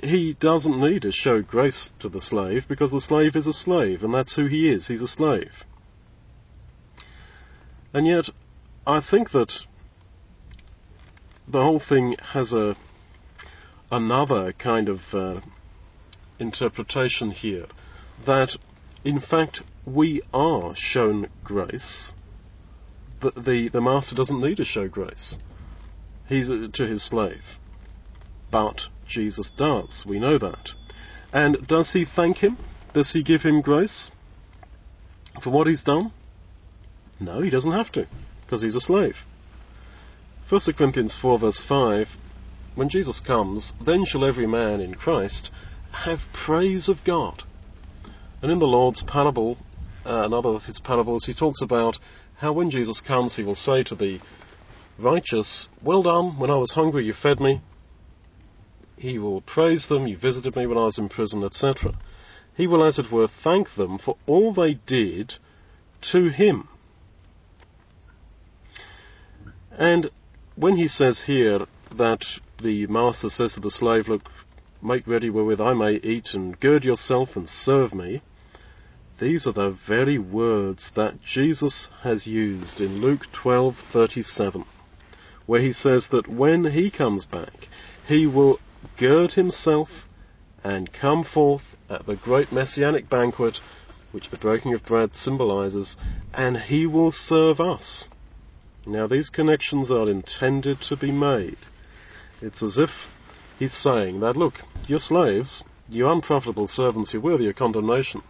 He 0.02 0.36
doesn't 0.40 0.80
need 0.80 1.04
to 1.04 1.12
show 1.12 1.42
grace 1.42 1.92
to 2.00 2.10
the 2.10 2.22
slave 2.22 2.66
because 2.68 2.92
the 2.92 3.00
slave 3.00 3.36
is 3.36 3.48
a 3.48 3.54
slave, 3.54 4.04
and 4.04 4.14
that's 4.14 4.36
who 4.36 4.48
he 4.48 4.70
is. 4.70 4.88
He's 4.88 5.02
a 5.02 5.08
slave. 5.08 5.64
And 7.94 8.06
yet, 8.06 8.26
I 8.86 9.02
think 9.02 9.32
that 9.32 9.54
the 11.48 11.62
whole 11.62 11.80
thing 11.80 12.16
has 12.34 12.54
a 12.54 12.76
another 13.92 14.52
kind 14.54 14.90
of 14.90 15.00
uh, 15.14 15.40
interpretation 16.40 17.30
here 17.30 17.68
that 18.26 18.56
in 19.04 19.20
fact 19.20 19.62
we 19.86 20.22
are 20.34 20.74
shown 20.76 21.30
grace. 21.44 22.14
The, 23.22 23.32
the, 23.32 23.70
the 23.70 23.82
master 23.82 24.16
doesn't 24.16 24.42
need 24.42 24.58
to 24.58 24.66
show 24.66 24.88
grace. 24.88 25.38
He's 26.28 26.48
to 26.48 26.88
his 26.88 27.06
slave. 27.06 27.44
But 28.52 28.82
Jesus 29.08 29.52
does. 29.58 30.04
We 30.08 30.20
know 30.20 30.38
that. 30.38 30.70
And 31.32 31.68
does 31.68 31.92
he 31.94 32.06
thank 32.06 32.38
him? 32.38 32.58
Does 32.94 33.12
he 33.12 33.24
give 33.24 33.42
him 33.42 33.62
grace 33.62 34.12
for 35.44 35.50
what 35.50 35.68
he's 35.68 35.84
done? 35.84 36.12
No, 37.20 37.42
he 37.42 37.50
doesn't 37.50 37.72
have 37.72 37.92
to, 37.94 38.08
because 38.42 38.62
he's 38.62 38.76
a 38.76 38.80
slave. 38.80 39.16
1 40.50 40.62
Corinthians 40.78 41.18
4 41.20 41.40
verse 41.40 41.64
5, 41.68 42.08
when 42.76 42.90
Jesus 42.90 43.20
comes, 43.20 43.74
then 43.84 44.06
shall 44.06 44.26
every 44.26 44.46
man 44.46 44.80
in 44.80 44.94
Christ 44.94 45.50
have 45.92 46.20
praise 46.34 46.88
of 46.88 46.98
God. 47.06 47.44
And 48.42 48.52
in 48.52 48.60
the 48.60 48.66
Lord's 48.66 49.02
parable, 49.04 49.58
uh, 50.06 50.24
another 50.26 50.50
of 50.50 50.64
his 50.64 50.80
parables, 50.80 51.26
he 51.26 51.34
talks 51.34 51.62
about 51.62 51.98
how 52.38 52.54
when 52.54 52.70
Jesus 52.70 53.02
comes, 53.02 53.36
he 53.36 53.44
will 53.44 53.56
say 53.56 53.84
to 53.84 53.96
the 53.96 54.20
righteous, 55.00 55.68
Well 55.82 56.04
done, 56.04 56.38
when 56.40 56.50
I 56.50 56.56
was 56.56 56.72
hungry 56.72 57.06
you 57.06 57.14
fed 57.14 57.40
me. 57.40 57.62
He 58.98 59.18
will 59.18 59.42
praise 59.42 59.88
them, 59.88 60.08
you 60.08 60.18
visited 60.18 60.56
me 60.56 60.66
when 60.66 60.78
I 60.78 60.86
was 60.86 60.98
in 60.98 61.10
prison, 61.10 61.44
etc. 61.44 61.94
He 62.56 62.68
will, 62.68 62.84
as 62.84 63.00
it 63.00 63.12
were, 63.12 63.28
thank 63.28 63.76
them 63.76 63.98
for 63.98 64.18
all 64.28 64.54
they 64.54 64.76
did 64.76 65.36
to 66.12 66.30
him. 66.30 66.68
And 69.72 70.12
when 70.56 70.78
he 70.78 70.88
says 70.88 71.24
here 71.26 71.66
that 71.98 72.24
the 72.62 72.88
master 72.88 73.30
says 73.30 73.54
to 73.54 73.60
the 73.60 73.72
slave, 73.72 74.08
Look, 74.08 74.30
make 74.82 75.08
ready 75.08 75.30
wherewith 75.30 75.60
I 75.60 75.74
may 75.74 75.94
eat, 75.96 76.30
and 76.34 76.60
gird 76.60 76.84
yourself 76.84 77.36
and 77.36 77.50
serve 77.50 77.94
me, 77.94 78.22
these 79.24 79.48
are 79.48 79.54
the 79.54 79.78
very 79.88 80.18
words 80.18 80.92
that 80.96 81.24
Jesus 81.24 81.88
has 82.02 82.28
used 82.28 82.82
in 82.82 83.00
Luke 83.00 83.26
12:37, 83.32 84.66
where 85.46 85.62
he 85.62 85.72
says 85.72 86.10
that 86.10 86.28
when 86.28 86.66
he 86.66 86.92
comes 86.92 87.26
back, 87.26 87.70
he 88.06 88.28
will 88.28 88.60
gird 88.98 89.32
himself 89.32 89.90
and 90.62 90.92
come 90.92 91.24
forth 91.24 91.64
at 91.90 92.06
the 92.06 92.18
great 92.18 92.52
messianic 92.52 93.10
banquet, 93.10 93.62
which 94.12 94.30
the 94.30 94.38
breaking 94.38 94.74
of 94.74 94.86
bread 94.86 95.16
symbolizes, 95.16 95.96
and 96.34 96.58
he 96.58 96.86
will 96.86 97.12
serve 97.12 97.62
us. 97.62 98.10
Now, 98.86 99.08
these 99.08 99.30
connections 99.30 99.90
are 99.90 100.10
intended 100.10 100.82
to 100.90 100.98
be 100.98 101.12
made. 101.12 101.60
It's 102.42 102.62
as 102.62 102.78
if 102.78 102.90
he's 103.58 103.74
saying 103.74 104.20
that, 104.20 104.36
look, 104.36 104.56
you're 104.86 105.00
slaves, 105.00 105.64
you 105.88 106.10
unprofitable 106.10 106.68
servants, 106.68 107.14
you're 107.14 107.22
worthy 107.22 107.48
of 107.48 107.56
condemnation. 107.56 108.22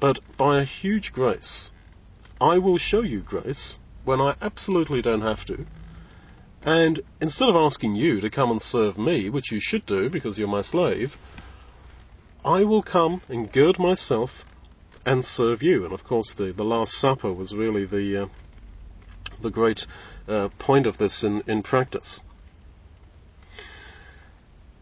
But 0.00 0.20
by 0.38 0.60
a 0.60 0.64
huge 0.64 1.12
grace, 1.12 1.70
I 2.40 2.58
will 2.58 2.78
show 2.78 3.02
you 3.02 3.20
grace 3.20 3.76
when 4.04 4.20
I 4.20 4.34
absolutely 4.40 5.02
don't 5.02 5.20
have 5.20 5.44
to. 5.46 5.66
And 6.62 7.00
instead 7.20 7.48
of 7.48 7.56
asking 7.56 7.96
you 7.96 8.20
to 8.20 8.30
come 8.30 8.50
and 8.50 8.60
serve 8.60 8.98
me, 8.98 9.28
which 9.30 9.52
you 9.52 9.60
should 9.60 9.86
do 9.86 10.08
because 10.08 10.38
you're 10.38 10.48
my 10.48 10.62
slave, 10.62 11.16
I 12.44 12.64
will 12.64 12.82
come 12.82 13.20
and 13.28 13.52
gird 13.52 13.78
myself 13.78 14.30
and 15.04 15.24
serve 15.24 15.62
you. 15.62 15.84
And 15.84 15.92
of 15.92 16.04
course, 16.04 16.34
the, 16.36 16.52
the 16.52 16.64
Last 16.64 16.92
Supper 16.92 17.32
was 17.32 17.54
really 17.54 17.84
the, 17.84 18.24
uh, 18.24 18.26
the 19.42 19.50
great 19.50 19.86
uh, 20.26 20.48
point 20.58 20.86
of 20.86 20.98
this 20.98 21.22
in, 21.22 21.42
in 21.46 21.62
practice. 21.62 22.20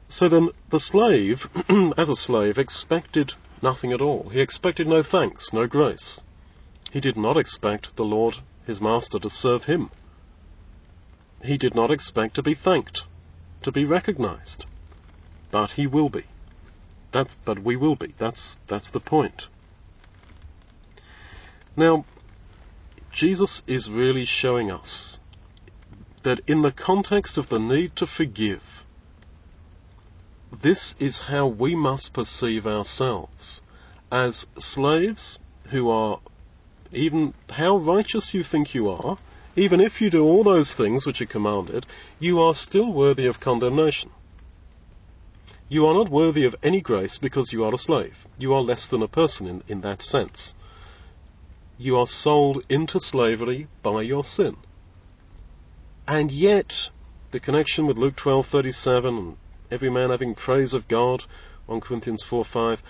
So 0.09 0.29
then, 0.29 0.51
the 0.71 0.81
slave, 0.81 1.47
as 1.99 2.09
a 2.09 2.17
slave, 2.17 2.59
expected 2.59 3.35
Nothing 3.63 3.93
at 3.93 4.01
all. 4.01 4.29
He 4.29 4.41
expected 4.41 4.87
no 4.87 5.03
thanks, 5.03 5.53
no 5.53 5.67
grace. 5.67 6.21
He 6.91 7.01
did 7.01 7.17
not 7.17 7.37
expect 7.37 7.97
the 7.97 8.05
Lord, 8.05 8.37
his 8.67 8.81
master, 8.81 9.19
to 9.19 9.29
serve 9.29 9.65
him. 9.65 9.91
He 11.43 11.59
did 11.59 11.75
not 11.75 11.91
expect 11.91 12.35
to 12.37 12.43
be 12.43 12.55
thanked, 12.55 13.03
to 13.63 13.73
be 13.73 13.85
recognized. 13.85 14.65
But 15.51 15.73
he 15.73 15.87
will 15.87 16.09
be. 16.09 16.25
That, 17.13 17.29
but 17.45 17.59
we 17.59 17.77
will 17.77 17.97
be. 17.97 18.15
That's, 18.19 18.57
that's 18.69 18.91
the 18.91 19.01
point. 19.01 19.47
Now, 21.77 22.05
Jesus 23.13 23.63
is 23.67 23.89
really 23.91 24.25
showing 24.25 24.71
us 24.71 25.19
that 26.25 26.41
in 26.47 26.63
the 26.63 26.73
context 26.73 27.39
of 27.39 27.49
the 27.49 27.59
need 27.59 27.97
to 27.97 28.07
forgive, 28.07 28.63
this 30.51 30.95
is 30.99 31.19
how 31.29 31.47
we 31.47 31.75
must 31.75 32.13
perceive 32.13 32.67
ourselves 32.67 33.63
as 34.11 34.47
slaves 34.59 35.39
who 35.71 35.91
are 35.91 36.21
even 36.93 37.35
how 37.51 37.77
righteous 37.77 38.33
you 38.33 38.43
think 38.43 38.75
you 38.75 38.89
are, 38.89 39.19
even 39.57 39.81
if 39.81 40.01
you 40.01 40.11
do 40.11 40.25
all 40.25 40.43
those 40.43 40.75
things 40.75 41.05
which 41.05 41.21
are 41.21 41.27
commanded, 41.27 41.85
you 42.19 42.39
are 42.41 42.55
still 42.55 42.93
worthy 42.93 43.27
of 43.27 43.41
condemnation. 43.41 44.11
You 45.69 45.85
are 45.87 45.95
not 45.95 46.11
worthy 46.11 46.47
of 46.47 46.55
any 46.63 46.81
grace 46.81 47.19
because 47.19 47.53
you 47.53 47.63
are 47.65 47.75
a 47.75 47.79
slave. 47.79 48.15
You 48.39 48.55
are 48.55 48.63
less 48.63 48.89
than 48.89 49.03
a 49.03 49.09
person 49.09 49.47
in, 49.47 49.63
in 49.69 49.81
that 49.83 50.03
sense. 50.03 50.55
You 51.77 51.99
are 51.99 52.07
sold 52.07 52.65
into 52.71 53.01
slavery 53.01 53.69
by 53.83 54.03
your 54.03 54.25
sin. 54.25 54.57
And 56.07 56.31
yet, 56.31 56.73
the 57.33 57.41
connection 57.41 57.87
with 57.87 57.99
Luke 57.99 58.17
12:37 58.17 59.19
and 59.19 59.37
every 59.71 59.91
man 59.91 60.11
having 60.11 60.35
praise 60.35 60.75
of 60.75 60.89
God, 60.89 61.25
1 61.67 61.81
Corinthians 61.81 62.25
4 62.29 62.45
5. 62.45 62.81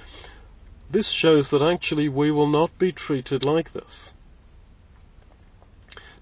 This 0.91 1.11
shows 1.11 1.51
that 1.51 1.63
actually 1.63 2.09
we 2.09 2.31
will 2.31 2.49
not 2.49 2.79
be 2.79 2.93
treated 2.93 3.43
like 3.45 3.73
this. 3.73 4.13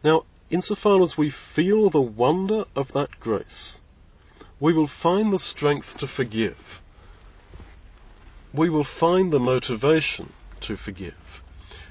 Now, 0.03 0.25
insofar 0.51 1.03
as 1.03 1.17
we 1.17 1.33
feel 1.55 1.91
the 1.91 2.01
wonder 2.01 2.65
of 2.75 2.93
that 2.93 3.21
grace, 3.21 3.79
we 4.59 4.73
will 4.73 4.89
find 4.89 5.33
the 5.33 5.39
strength 5.39 5.99
to 5.99 6.07
forgive. 6.07 6.57
We 8.55 8.71
will 8.71 8.85
find 8.85 9.33
the 9.33 9.39
motivation 9.39 10.33
to 10.63 10.77
forgive. 10.77 11.15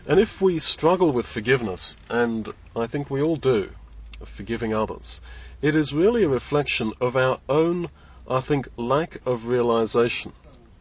And 0.08 0.20
if 0.20 0.42
we 0.42 0.60
struggle 0.60 1.12
with 1.12 1.26
forgiveness, 1.26 1.96
and 2.10 2.50
I 2.76 2.88
think 2.88 3.10
we 3.10 3.22
all 3.22 3.38
do, 3.38 3.70
of 4.22 4.28
forgiving 4.30 4.74
others, 4.74 5.22
it 5.62 5.76
is 5.76 5.94
really 5.94 6.24
a 6.24 6.30
reflection 6.30 6.94
of 7.00 7.16
our 7.16 7.40
own 7.50 7.90
I 8.28 8.42
think, 8.42 8.68
lack 8.76 9.20
of 9.26 9.46
realization 9.46 10.34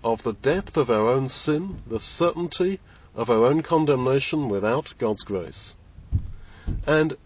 of 0.03 0.23
the 0.23 0.33
depth 0.33 0.77
of 0.77 0.91
our 0.91 1.09
own 1.09 1.29
sin, 1.29 1.83
the 1.87 2.01
certainty 2.01 2.81
of 3.15 3.29
our 3.29 3.45
own 3.47 3.63
condemnation 3.63 4.49
without 4.49 4.95
God's 4.99 5.23
grace. 5.23 5.75
And 6.87 7.17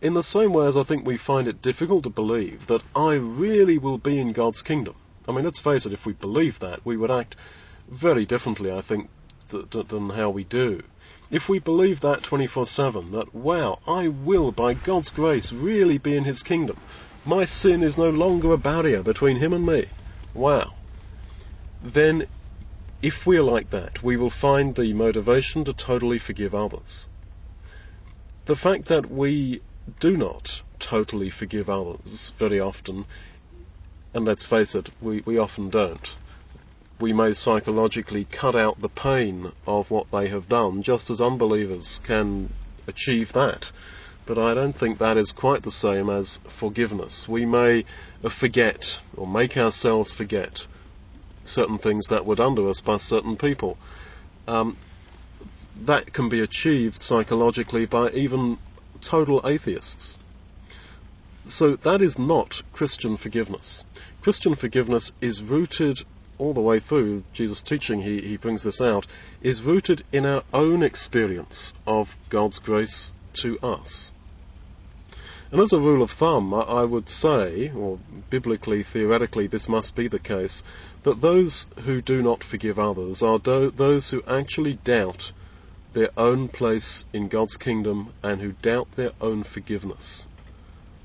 in 0.00 0.14
the 0.14 0.22
same 0.22 0.52
way 0.52 0.66
as 0.66 0.76
I 0.76 0.84
think 0.84 1.06
we 1.06 1.18
find 1.18 1.48
it 1.48 1.62
difficult 1.62 2.04
to 2.04 2.10
believe 2.10 2.66
that 2.68 2.82
I 2.94 3.14
really 3.14 3.78
will 3.78 3.98
be 3.98 4.20
in 4.20 4.32
God's 4.32 4.62
kingdom. 4.62 4.94
I 5.26 5.32
mean, 5.32 5.44
let's 5.44 5.60
face 5.60 5.86
it, 5.86 5.92
if 5.92 6.06
we 6.06 6.12
believe 6.12 6.58
that, 6.60 6.84
we 6.84 6.96
would 6.96 7.10
act 7.10 7.34
very 7.90 8.24
differently, 8.26 8.70
I 8.70 8.82
think, 8.82 9.08
th- 9.50 9.68
th- 9.70 9.88
than 9.88 10.10
how 10.10 10.30
we 10.30 10.44
do. 10.44 10.82
If 11.30 11.48
we 11.48 11.58
believe 11.58 12.00
that 12.00 12.22
24 12.22 12.66
7, 12.66 13.12
that, 13.12 13.34
wow, 13.34 13.80
I 13.86 14.08
will, 14.08 14.52
by 14.52 14.72
God's 14.74 15.10
grace, 15.10 15.52
really 15.52 15.98
be 15.98 16.16
in 16.16 16.24
His 16.24 16.42
kingdom, 16.42 16.78
my 17.28 17.44
sin 17.44 17.82
is 17.82 17.98
no 17.98 18.08
longer 18.08 18.54
a 18.54 18.56
barrier 18.56 19.02
between 19.02 19.36
him 19.36 19.52
and 19.52 19.66
me. 19.66 19.84
Wow. 20.34 20.72
Then, 21.84 22.26
if 23.02 23.26
we're 23.26 23.42
like 23.42 23.70
that, 23.70 24.02
we 24.02 24.16
will 24.16 24.30
find 24.30 24.74
the 24.74 24.94
motivation 24.94 25.62
to 25.66 25.74
totally 25.74 26.18
forgive 26.18 26.54
others. 26.54 27.06
The 28.46 28.56
fact 28.56 28.88
that 28.88 29.10
we 29.10 29.60
do 30.00 30.16
not 30.16 30.48
totally 30.80 31.28
forgive 31.30 31.68
others 31.68 32.32
very 32.38 32.60
often, 32.60 33.04
and 34.14 34.24
let's 34.24 34.46
face 34.46 34.74
it, 34.74 34.88
we, 35.02 35.22
we 35.26 35.36
often 35.36 35.68
don't. 35.68 36.08
We 36.98 37.12
may 37.12 37.34
psychologically 37.34 38.24
cut 38.24 38.56
out 38.56 38.80
the 38.80 38.88
pain 38.88 39.52
of 39.66 39.90
what 39.90 40.06
they 40.10 40.30
have 40.30 40.48
done, 40.48 40.82
just 40.82 41.10
as 41.10 41.20
unbelievers 41.20 42.00
can 42.06 42.54
achieve 42.86 43.32
that 43.34 43.66
but 44.28 44.36
I 44.36 44.52
don't 44.52 44.74
think 44.74 44.98
that 44.98 45.16
is 45.16 45.32
quite 45.32 45.62
the 45.62 45.70
same 45.70 46.10
as 46.10 46.38
forgiveness. 46.60 47.24
We 47.26 47.46
may 47.46 47.86
forget 48.38 48.84
or 49.16 49.26
make 49.26 49.56
ourselves 49.56 50.12
forget 50.12 50.60
certain 51.46 51.78
things 51.78 52.08
that 52.10 52.26
were 52.26 52.34
done 52.34 52.54
to 52.56 52.68
us 52.68 52.82
by 52.82 52.98
certain 52.98 53.38
people. 53.38 53.78
Um, 54.46 54.76
that 55.86 56.12
can 56.12 56.28
be 56.28 56.42
achieved 56.42 57.02
psychologically 57.02 57.86
by 57.86 58.10
even 58.10 58.58
total 59.00 59.40
atheists. 59.46 60.18
So 61.46 61.76
that 61.76 62.02
is 62.02 62.18
not 62.18 62.56
Christian 62.74 63.16
forgiveness. 63.16 63.82
Christian 64.20 64.56
forgiveness 64.56 65.10
is 65.22 65.40
rooted 65.42 66.00
all 66.36 66.52
the 66.52 66.60
way 66.60 66.80
through 66.80 67.24
Jesus' 67.32 67.62
teaching, 67.62 68.02
he, 68.02 68.20
he 68.20 68.36
brings 68.36 68.62
this 68.62 68.80
out, 68.80 69.06
is 69.40 69.62
rooted 69.62 70.04
in 70.12 70.26
our 70.26 70.42
own 70.52 70.82
experience 70.82 71.72
of 71.86 72.08
God's 72.28 72.58
grace 72.58 73.12
to 73.42 73.58
us. 73.60 74.12
And 75.50 75.60
as 75.62 75.72
a 75.72 75.78
rule 75.78 76.02
of 76.02 76.10
thumb, 76.10 76.52
I 76.52 76.84
would 76.84 77.08
say, 77.08 77.72
or 77.74 77.98
biblically, 78.28 78.82
theoretically, 78.82 79.46
this 79.46 79.66
must 79.66 79.94
be 79.94 80.06
the 80.06 80.18
case, 80.18 80.62
that 81.04 81.22
those 81.22 81.66
who 81.84 82.02
do 82.02 82.20
not 82.20 82.44
forgive 82.44 82.78
others 82.78 83.22
are 83.22 83.38
do- 83.38 83.70
those 83.70 84.10
who 84.10 84.22
actually 84.26 84.74
doubt 84.84 85.32
their 85.94 86.10
own 86.18 86.48
place 86.48 87.04
in 87.14 87.28
God's 87.28 87.56
kingdom 87.56 88.12
and 88.22 88.42
who 88.42 88.52
doubt 88.52 88.88
their 88.94 89.12
own 89.22 89.42
forgiveness. 89.42 90.26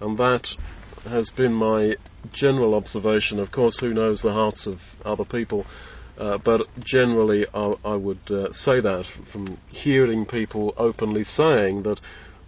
And 0.01 0.17
that 0.17 0.49
has 1.05 1.29
been 1.29 1.53
my 1.53 1.95
general 2.33 2.75
observation. 2.75 3.39
Of 3.39 3.51
course, 3.51 3.77
who 3.79 3.93
knows 3.93 4.21
the 4.21 4.33
hearts 4.33 4.67
of 4.67 4.79
other 5.05 5.25
people? 5.25 5.65
Uh, 6.17 6.37
but 6.37 6.61
generally, 6.79 7.47
I, 7.53 7.75
I 7.85 7.95
would 7.95 8.29
uh, 8.29 8.51
say 8.51 8.81
that 8.81 9.05
from 9.31 9.57
hearing 9.67 10.25
people 10.25 10.73
openly 10.77 11.23
saying 11.23 11.83
that 11.83 11.99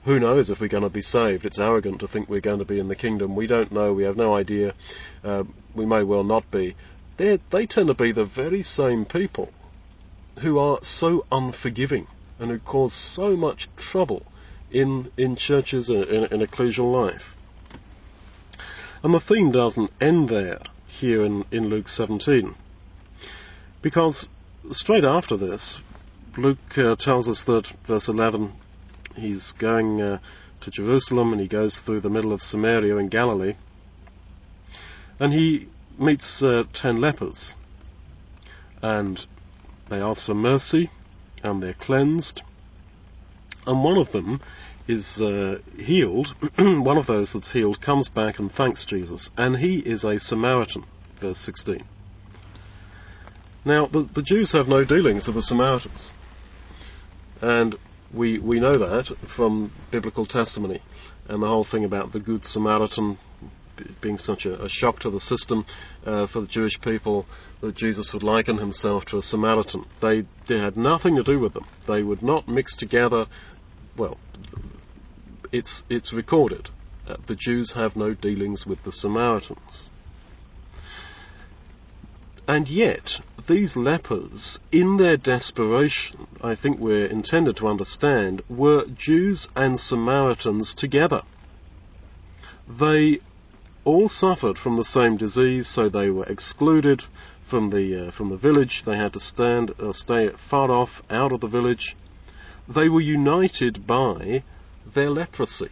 who 0.06 0.20
knows 0.20 0.50
if 0.50 0.60
we're 0.60 0.68
going 0.68 0.84
to 0.84 0.90
be 0.90 1.02
saved? 1.02 1.46
It's 1.46 1.60
arrogant 1.60 2.00
to 2.00 2.08
think 2.08 2.30
we're 2.30 2.40
going 2.40 2.60
to 2.60 2.66
be 2.66 2.80
in 2.80 2.88
the 2.88 2.96
kingdom. 2.96 3.36
We 3.36 3.48
don't 3.48 3.72
know. 3.72 3.92
We 3.92 4.04
have 4.04 4.16
no 4.16 4.36
idea. 4.36 4.74
Uh, 5.24 5.44
we 5.76 5.86
may 5.86 6.04
well 6.04 6.24
not 6.24 6.50
be. 6.52 6.76
They're, 7.18 7.40
they 7.52 7.66
tend 7.66 7.88
to 7.88 7.96
be 7.96 8.12
the 8.12 8.26
very 8.26 8.62
same 8.62 9.06
people 9.06 9.52
who 10.42 10.60
are 10.60 10.80
so 10.84 11.26
unforgiving 11.32 12.08
and 12.38 12.52
who 12.52 12.60
cause 12.60 12.94
so 12.94 13.36
much 13.36 13.68
trouble 13.78 14.24
in, 14.72 15.12
in 15.18 15.36
churches 15.36 15.90
and 15.90 16.04
in, 16.06 16.26
in 16.26 16.46
ecclesial 16.46 16.92
life. 16.92 17.36
And 19.02 19.14
the 19.14 19.20
theme 19.20 19.52
doesn't 19.52 19.92
end 20.00 20.30
there 20.30 20.60
here 20.88 21.24
in, 21.24 21.46
in 21.52 21.70
Luke 21.70 21.88
17. 21.88 22.56
Because 23.82 24.28
straight 24.72 25.04
after 25.04 25.38
this, 25.38 25.80
Luke 26.38 26.78
uh, 26.78 26.96
tells 26.96 27.28
us 27.28 27.44
that, 27.46 27.68
verse 27.88 28.08
11, 28.08 28.54
he's 29.16 29.54
going 29.60 30.02
uh, 30.02 30.20
to 30.62 30.72
Jerusalem 30.72 31.32
and 31.32 31.42
he 31.42 31.48
goes 31.48 31.80
through 31.86 32.02
the 32.02 32.10
middle 32.10 32.34
of 32.34 32.42
Samaria 32.42 32.98
in 32.98 33.10
Galilee. 33.10 33.56
And 35.20 35.34
he 35.34 35.70
meets 36.00 36.42
uh, 36.44 36.64
ten 36.74 37.00
lepers. 37.00 37.56
And 38.82 39.20
they 39.90 39.98
ask 39.98 40.26
for 40.26 40.34
mercy 40.34 40.90
and 41.44 41.62
they're 41.62 41.76
cleansed. 41.80 42.42
And 43.66 43.84
one 43.84 43.98
of 43.98 44.12
them 44.12 44.42
is 44.88 45.22
uh, 45.22 45.60
healed. 45.78 46.28
one 46.58 46.98
of 46.98 47.08
those 47.08 47.32
that's 47.34 47.52
healed 47.52 47.82
comes 47.82 48.10
back 48.10 48.40
and 48.40 48.52
thanks 48.52 48.86
Jesus. 48.86 49.30
And 49.38 49.58
he 49.58 49.80
is 49.80 50.04
a 50.04 50.20
Samaritan, 50.20 50.86
verse 51.20 51.40
16. 51.40 51.84
Now, 53.64 53.88
the, 53.88 54.08
the 54.14 54.22
Jews 54.22 54.52
have 54.52 54.68
no 54.68 54.84
dealings 54.84 55.26
with 55.26 55.36
the 55.36 55.42
Samaritans. 55.42 56.14
And 57.42 57.76
we, 58.14 58.40
we 58.40 58.60
know 58.60 58.78
that 58.78 59.12
from 59.36 59.72
biblical 59.92 60.26
testimony 60.26 60.82
and 61.28 61.42
the 61.42 61.48
whole 61.48 61.66
thing 61.66 61.84
about 61.84 62.14
the 62.14 62.20
Good 62.20 62.46
Samaritan 62.46 63.18
being 64.02 64.18
such 64.18 64.46
a, 64.46 64.64
a 64.64 64.70
shock 64.70 65.00
to 65.00 65.10
the 65.10 65.20
system 65.20 65.66
uh, 66.06 66.28
for 66.28 66.42
the 66.42 66.48
Jewish 66.48 66.80
people 66.82 67.26
that 67.62 67.76
Jesus 67.76 68.12
would 68.14 68.24
liken 68.24 68.58
himself 68.58 69.06
to 69.06 69.18
a 69.18 69.22
Samaritan. 69.22 69.86
They, 70.02 70.26
they 70.48 70.60
had 70.60 70.78
nothing 70.78 71.16
to 71.16 71.24
do 71.24 71.40
with 71.40 71.54
them. 71.54 71.66
They 71.88 72.04
would 72.04 72.22
not 72.22 72.48
mix 72.48 72.76
together. 72.76 73.26
Well, 73.98 74.18
it's, 75.52 75.84
it's 75.90 76.14
recorded. 76.14 76.70
Uh, 77.08 77.18
the 77.28 77.36
Jews 77.36 77.74
have 77.76 77.96
no 77.96 78.14
dealings 78.14 78.66
with 78.66 78.84
the 78.84 78.92
Samaritans. 78.92 79.90
And 82.48 82.68
yet, 82.68 83.20
these 83.48 83.76
lepers, 83.76 84.60
in 84.72 84.98
their 84.98 85.18
desperation, 85.18 86.28
I 86.42 86.56
think 86.56 86.80
we're 86.80 87.08
intended 87.08 87.58
to 87.58 87.68
understand, 87.68 88.44
were 88.48 88.86
Jews 88.86 89.48
and 89.56 89.80
Samaritans 89.80 90.74
together. 90.76 91.24
They 92.68 93.22
all 93.84 94.10
suffered 94.10 94.58
from 94.58 94.76
the 94.76 94.84
same 94.84 95.18
disease, 95.18 95.68
so 95.68 95.90
they 95.90 96.10
were 96.10 96.26
excluded 96.26 97.04
from 97.50 97.70
the 97.70 98.08
uh, 98.08 98.12
from 98.12 98.30
the 98.30 98.38
village. 98.38 98.84
They 98.86 98.98
had 98.98 99.14
to 99.14 99.20
stand 99.20 99.72
uh, 99.80 99.94
stay 99.94 100.32
far 100.50 100.72
off, 100.72 101.02
out 101.10 101.32
of 101.32 101.42
the 101.42 101.48
village. 101.48 101.96
They 102.68 102.90
were 102.90 103.02
united 103.02 103.86
by 103.86 104.44
their 104.94 105.12
leprosy, 105.12 105.70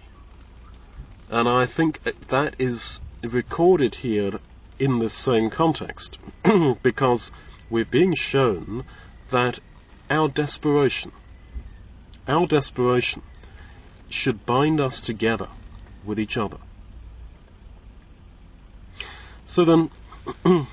and 1.30 1.50
I 1.50 1.66
think 1.66 2.00
that 2.30 2.56
is 2.60 3.00
recorded 3.24 3.96
here 3.96 4.40
in 4.84 5.00
this 5.00 5.14
same 5.14 5.50
context, 5.50 6.18
because 6.84 7.32
we're 7.70 7.86
being 7.86 8.14
shown 8.14 8.86
that 9.32 9.60
our 10.10 10.28
desperation, 10.28 11.14
our 12.28 12.46
desperation, 12.46 13.24
should 14.10 14.46
bind 14.46 14.82
us 14.82 15.00
together 15.00 15.48
with 16.06 16.20
each 16.20 16.36
other. 16.36 16.58
So 19.46 19.64
then, 19.64 19.90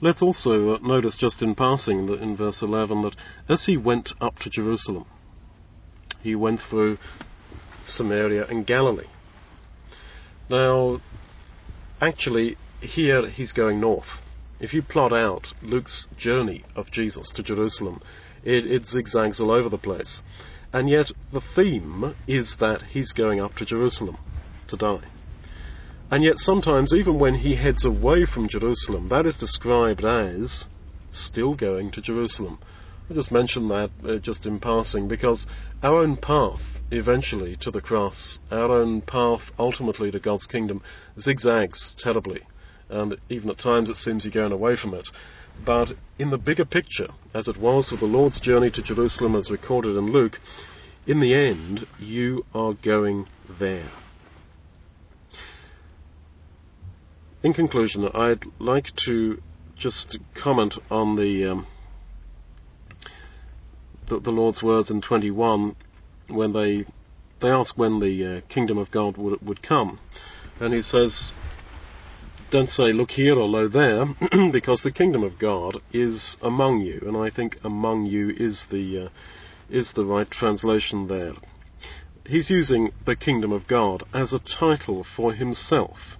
let's 0.00 0.20
also 0.20 0.70
uh, 0.70 0.78
notice 0.82 1.14
just 1.14 1.40
in 1.40 1.54
passing 1.54 2.06
that 2.06 2.20
in 2.20 2.36
verse 2.36 2.60
11 2.60 3.02
that 3.02 3.14
as 3.48 3.66
he 3.66 3.76
went 3.76 4.14
up 4.20 4.36
to 4.40 4.50
Jerusalem, 4.50 5.06
he 6.20 6.34
went 6.34 6.60
through 6.68 6.98
Samaria 7.82 8.46
and 8.46 8.66
Galilee. 8.66 9.06
Now, 10.50 11.00
actually, 12.00 12.56
here 12.80 13.28
he's 13.28 13.52
going 13.52 13.80
north. 13.80 14.20
If 14.60 14.74
you 14.74 14.82
plot 14.82 15.12
out 15.12 15.52
Luke's 15.62 16.06
journey 16.16 16.64
of 16.74 16.90
Jesus 16.90 17.30
to 17.34 17.42
Jerusalem, 17.42 18.00
it, 18.42 18.66
it 18.66 18.86
zigzags 18.86 19.40
all 19.40 19.50
over 19.50 19.68
the 19.68 19.78
place. 19.78 20.22
And 20.72 20.88
yet 20.88 21.10
the 21.32 21.40
theme 21.40 22.14
is 22.26 22.56
that 22.60 22.82
he's 22.82 23.12
going 23.12 23.40
up 23.40 23.54
to 23.56 23.64
Jerusalem 23.64 24.18
to 24.68 24.76
die. 24.76 25.04
And 26.10 26.24
yet 26.24 26.38
sometimes, 26.38 26.92
even 26.92 27.18
when 27.18 27.34
he 27.34 27.56
heads 27.56 27.84
away 27.84 28.24
from 28.24 28.48
Jerusalem, 28.48 29.08
that 29.08 29.26
is 29.26 29.36
described 29.36 30.04
as 30.04 30.66
still 31.10 31.54
going 31.54 31.90
to 31.92 32.00
Jerusalem. 32.00 32.58
I 33.10 33.14
just 33.14 33.32
mention 33.32 33.68
that 33.68 33.90
uh, 34.04 34.18
just 34.18 34.44
in 34.44 34.60
passing 34.60 35.08
because 35.08 35.46
our 35.82 36.02
own 36.02 36.16
path 36.16 36.60
eventually 36.90 37.56
to 37.60 37.70
the 37.70 37.80
cross, 37.80 38.38
our 38.50 38.70
own 38.70 39.00
path 39.02 39.50
ultimately 39.58 40.10
to 40.10 40.18
God's 40.18 40.46
kingdom, 40.46 40.82
zigzags 41.18 41.94
terribly. 41.98 42.42
And 42.88 43.16
even 43.28 43.50
at 43.50 43.58
times 43.58 43.90
it 43.90 43.96
seems 43.96 44.24
you're 44.24 44.32
going 44.32 44.52
away 44.52 44.76
from 44.76 44.94
it. 44.94 45.08
But 45.64 45.90
in 46.18 46.30
the 46.30 46.38
bigger 46.38 46.64
picture, 46.64 47.08
as 47.34 47.48
it 47.48 47.56
was 47.56 47.90
with 47.90 48.00
the 48.00 48.06
Lord's 48.06 48.40
journey 48.40 48.70
to 48.70 48.82
Jerusalem 48.82 49.34
as 49.34 49.50
recorded 49.50 49.96
in 49.96 50.12
Luke, 50.12 50.38
in 51.06 51.20
the 51.20 51.34
end, 51.34 51.86
you 51.98 52.44
are 52.54 52.74
going 52.74 53.26
there. 53.58 53.90
in 57.42 57.52
conclusion, 57.54 58.08
I'd 58.14 58.44
like 58.58 58.94
to 59.06 59.40
just 59.76 60.18
comment 60.34 60.74
on 60.90 61.16
the 61.16 61.46
um, 61.46 61.66
the, 64.08 64.18
the, 64.18 64.30
Lord's 64.30 64.62
words 64.62 64.90
in 64.90 65.00
21 65.00 65.76
when 66.28 66.52
they 66.52 66.84
they 67.40 67.48
ask 67.48 67.76
when 67.78 68.00
the 68.00 68.38
uh, 68.38 68.52
kingdom 68.52 68.78
of 68.78 68.90
God 68.90 69.16
would 69.16 69.40
would 69.46 69.62
come, 69.62 70.00
and 70.60 70.74
he 70.74 70.82
says, 70.82 71.30
"Don't 72.50 72.68
say 72.70 72.94
look 72.94 73.10
here 73.10 73.34
or 73.38 73.46
lo 73.46 73.68
there, 73.68 74.06
because 74.52 74.80
the 74.80 74.90
kingdom 74.90 75.22
of 75.22 75.38
God 75.38 75.82
is 75.92 76.38
among 76.40 76.80
you." 76.80 76.98
And 77.06 77.14
I 77.14 77.28
think 77.28 77.58
"among 77.62 78.06
you" 78.06 78.30
is 78.30 78.66
the 78.70 78.98
uh, 78.98 79.08
is 79.68 79.92
the 79.92 80.06
right 80.06 80.30
translation 80.30 81.08
there. 81.08 81.34
He's 82.24 82.48
using 82.48 82.92
the 83.04 83.16
kingdom 83.16 83.52
of 83.52 83.66
God 83.66 84.02
as 84.14 84.32
a 84.32 84.38
title 84.38 85.04
for 85.04 85.34
himself. 85.34 86.16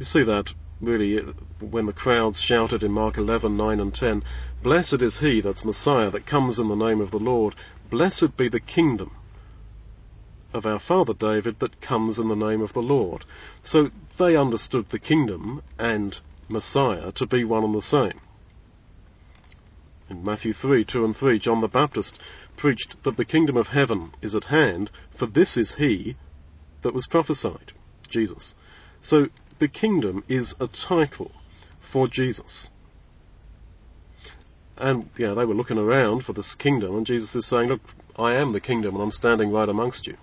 You 0.00 0.06
see 0.06 0.24
that 0.24 0.52
really 0.80 1.20
when 1.60 1.86
the 1.86 1.92
crowds 1.92 2.40
shouted 2.40 2.82
in 2.82 2.90
Mark 2.90 3.18
11, 3.18 3.56
9 3.56 3.78
and 3.78 3.94
10, 3.94 4.24
Blessed 4.64 5.00
is 5.00 5.18
he, 5.18 5.40
that's 5.40 5.64
Messiah, 5.64 6.10
that 6.10 6.26
comes 6.26 6.58
in 6.58 6.68
the 6.68 6.74
name 6.74 7.00
of 7.00 7.12
the 7.12 7.18
Lord. 7.18 7.54
Blessed 7.88 8.36
be 8.36 8.48
the 8.48 8.60
kingdom 8.60 9.12
of 10.52 10.66
our 10.66 10.80
father 10.80 11.14
David 11.14 11.58
that 11.60 11.80
comes 11.80 12.18
in 12.18 12.28
the 12.28 12.34
name 12.34 12.62
of 12.62 12.72
the 12.72 12.80
Lord. 12.80 13.24
So 13.62 13.90
they 14.18 14.36
understood 14.36 14.86
the 14.90 14.98
kingdom 14.98 15.62
and 15.78 16.18
Messiah 16.48 17.12
to 17.12 17.26
be 17.26 17.44
one 17.44 17.64
and 17.64 17.74
the 17.74 17.82
same. 17.82 18.20
In 20.08 20.24
Matthew 20.24 20.54
3, 20.54 20.84
2 20.86 21.04
and 21.04 21.14
3, 21.14 21.38
John 21.38 21.60
the 21.60 21.68
Baptist 21.68 22.18
preached 22.56 22.96
that 23.04 23.18
the 23.18 23.26
kingdom 23.26 23.58
of 23.58 23.68
heaven 23.68 24.12
is 24.22 24.34
at 24.34 24.44
hand, 24.44 24.90
for 25.18 25.26
this 25.26 25.56
is 25.56 25.74
he 25.74 26.16
that 26.82 26.94
was 26.94 27.06
prophesied, 27.06 27.72
Jesus. 28.10 28.54
So 29.02 29.26
the 29.58 29.68
kingdom 29.68 30.24
is 30.28 30.54
a 30.58 30.66
title 30.66 31.32
for 31.92 32.08
Jesus. 32.08 32.68
And, 34.78 35.10
yeah, 35.18 35.34
they 35.34 35.44
were 35.44 35.54
looking 35.54 35.76
around 35.76 36.24
for 36.24 36.32
this 36.32 36.54
kingdom, 36.54 36.96
and 36.96 37.04
Jesus 37.04 37.34
is 37.34 37.46
saying, 37.46 37.68
Look, 37.68 37.80
I 38.16 38.34
am 38.34 38.52
the 38.52 38.60
kingdom, 38.60 38.94
and 38.94 39.02
I'm 39.02 39.10
standing 39.10 39.50
right 39.50 39.68
amongst 39.68 40.06
you. 40.06 40.16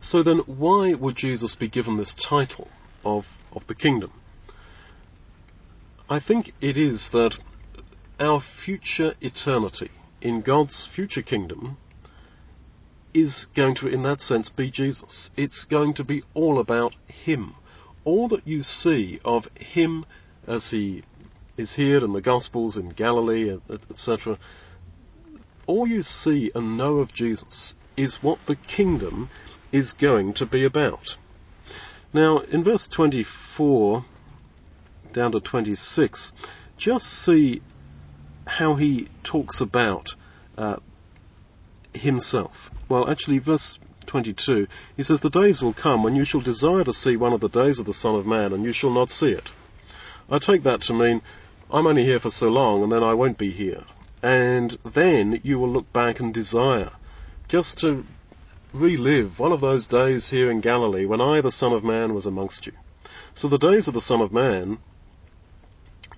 So 0.00 0.22
then, 0.22 0.38
why 0.46 0.94
would 0.94 1.16
Jesus 1.16 1.54
be 1.54 1.68
given 1.68 1.96
this 1.96 2.14
title 2.14 2.68
of, 3.04 3.26
of 3.52 3.66
the 3.66 3.74
kingdom? 3.74 4.12
I 6.08 6.20
think 6.20 6.52
it 6.60 6.76
is 6.76 7.10
that 7.12 7.34
our 8.18 8.40
future 8.64 9.14
eternity 9.20 9.90
in 10.20 10.40
God's 10.40 10.88
future 10.94 11.22
kingdom 11.22 11.76
is 13.12 13.46
going 13.54 13.74
to, 13.76 13.88
in 13.88 14.02
that 14.02 14.20
sense, 14.20 14.48
be 14.48 14.70
Jesus. 14.70 15.30
It's 15.36 15.64
going 15.64 15.94
to 15.94 16.04
be 16.04 16.22
all 16.34 16.58
about 16.58 16.94
Him. 17.06 17.54
All 18.04 18.28
that 18.28 18.46
you 18.46 18.62
see 18.62 19.20
of 19.24 19.46
Him 19.54 20.06
as 20.46 20.70
He 20.70 21.02
is 21.56 21.74
here 21.76 22.04
in 22.04 22.12
the 22.12 22.20
Gospels, 22.20 22.76
in 22.76 22.90
Galilee, 22.90 23.58
etc., 23.90 24.38
all 25.66 25.86
you 25.86 26.02
see 26.02 26.50
and 26.54 26.76
know 26.76 26.98
of 26.98 27.12
Jesus 27.12 27.74
is 27.96 28.18
what 28.22 28.38
the 28.46 28.56
kingdom 28.56 29.30
is 29.72 29.92
going 29.92 30.34
to 30.34 30.46
be 30.46 30.64
about. 30.64 31.16
Now, 32.12 32.38
in 32.38 32.64
verse 32.64 32.88
24 32.88 34.04
down 35.12 35.32
to 35.32 35.40
26, 35.40 36.32
just 36.76 37.04
see 37.04 37.62
how 38.46 38.74
he 38.74 39.08
talks 39.22 39.60
about 39.60 40.10
uh, 40.56 40.76
himself. 41.94 42.70
Well, 42.88 43.08
actually, 43.08 43.38
verse 43.38 43.78
22, 44.06 44.66
he 44.96 45.02
says, 45.02 45.20
The 45.20 45.30
days 45.30 45.62
will 45.62 45.74
come 45.74 46.02
when 46.02 46.16
you 46.16 46.24
shall 46.24 46.40
desire 46.40 46.84
to 46.84 46.92
see 46.92 47.16
one 47.16 47.32
of 47.32 47.40
the 47.40 47.48
days 47.48 47.78
of 47.78 47.86
the 47.86 47.94
Son 47.94 48.16
of 48.16 48.26
Man, 48.26 48.52
and 48.52 48.64
you 48.64 48.72
shall 48.72 48.92
not 48.92 49.10
see 49.10 49.30
it. 49.30 49.50
I 50.28 50.38
take 50.38 50.64
that 50.64 50.82
to 50.82 50.94
mean, 50.94 51.22
I'm 51.70 51.86
only 51.86 52.04
here 52.04 52.18
for 52.18 52.30
so 52.30 52.46
long, 52.46 52.82
and 52.82 52.90
then 52.90 53.02
I 53.02 53.14
won't 53.14 53.38
be 53.38 53.50
here. 53.50 53.84
And 54.22 54.76
then 54.94 55.40
you 55.44 55.58
will 55.58 55.70
look 55.70 55.92
back 55.92 56.20
and 56.20 56.34
desire 56.34 56.90
just 57.48 57.78
to 57.78 58.04
relive 58.72 59.38
one 59.38 59.52
of 59.52 59.60
those 59.60 59.86
days 59.86 60.30
here 60.30 60.50
in 60.50 60.60
Galilee 60.60 61.06
when 61.06 61.20
I, 61.20 61.40
the 61.40 61.52
Son 61.52 61.72
of 61.72 61.84
Man, 61.84 62.14
was 62.14 62.26
amongst 62.26 62.66
you. 62.66 62.72
So 63.34 63.48
the 63.48 63.58
days 63.58 63.88
of 63.88 63.94
the 63.94 64.00
Son 64.00 64.20
of 64.20 64.32
Man 64.32 64.78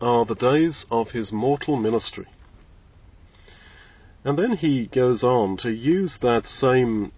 are 0.00 0.24
the 0.24 0.34
days 0.34 0.84
of 0.90 1.10
his 1.10 1.32
mortal 1.32 1.76
ministry. 1.76 2.26
And 4.24 4.38
then 4.38 4.52
he 4.52 4.86
goes 4.86 5.24
on 5.24 5.56
to 5.58 5.70
use 5.70 6.18
that 6.22 6.46
same 6.46 7.12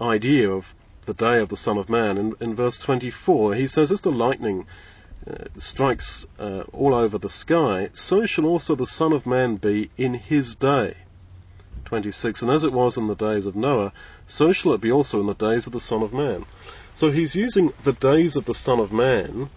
idea 0.00 0.50
of 0.50 0.64
the 1.06 1.14
day 1.14 1.40
of 1.40 1.48
the 1.48 1.56
Son 1.56 1.76
of 1.76 1.88
Man. 1.88 2.16
In, 2.18 2.34
in 2.40 2.54
verse 2.54 2.78
24, 2.78 3.54
he 3.54 3.66
says, 3.66 3.90
As 3.90 4.00
the 4.00 4.10
lightning 4.10 4.66
uh, 5.26 5.44
strikes 5.58 6.24
uh, 6.38 6.64
all 6.72 6.94
over 6.94 7.18
the 7.18 7.30
sky, 7.30 7.90
so 7.94 8.26
shall 8.26 8.46
also 8.46 8.74
the 8.76 8.86
Son 8.86 9.12
of 9.12 9.26
Man 9.26 9.56
be 9.56 9.90
in 9.96 10.14
his 10.14 10.54
day. 10.54 10.94
26, 11.90 12.42
And 12.42 12.52
as 12.52 12.62
it 12.62 12.72
was 12.72 12.96
in 12.96 13.08
the 13.08 13.16
days 13.16 13.46
of 13.46 13.56
Noah, 13.56 13.92
so 14.28 14.52
shall 14.52 14.74
it 14.74 14.80
be 14.80 14.92
also 14.92 15.18
in 15.18 15.26
the 15.26 15.34
days 15.34 15.66
of 15.66 15.72
the 15.72 15.80
Son 15.80 16.02
of 16.02 16.12
Man. 16.12 16.46
So 16.94 17.10
he's 17.10 17.34
using 17.34 17.72
the 17.84 17.92
days 17.92 18.36
of 18.36 18.44
the 18.44 18.54
Son 18.54 18.78
of 18.78 18.92
Man 18.92 19.50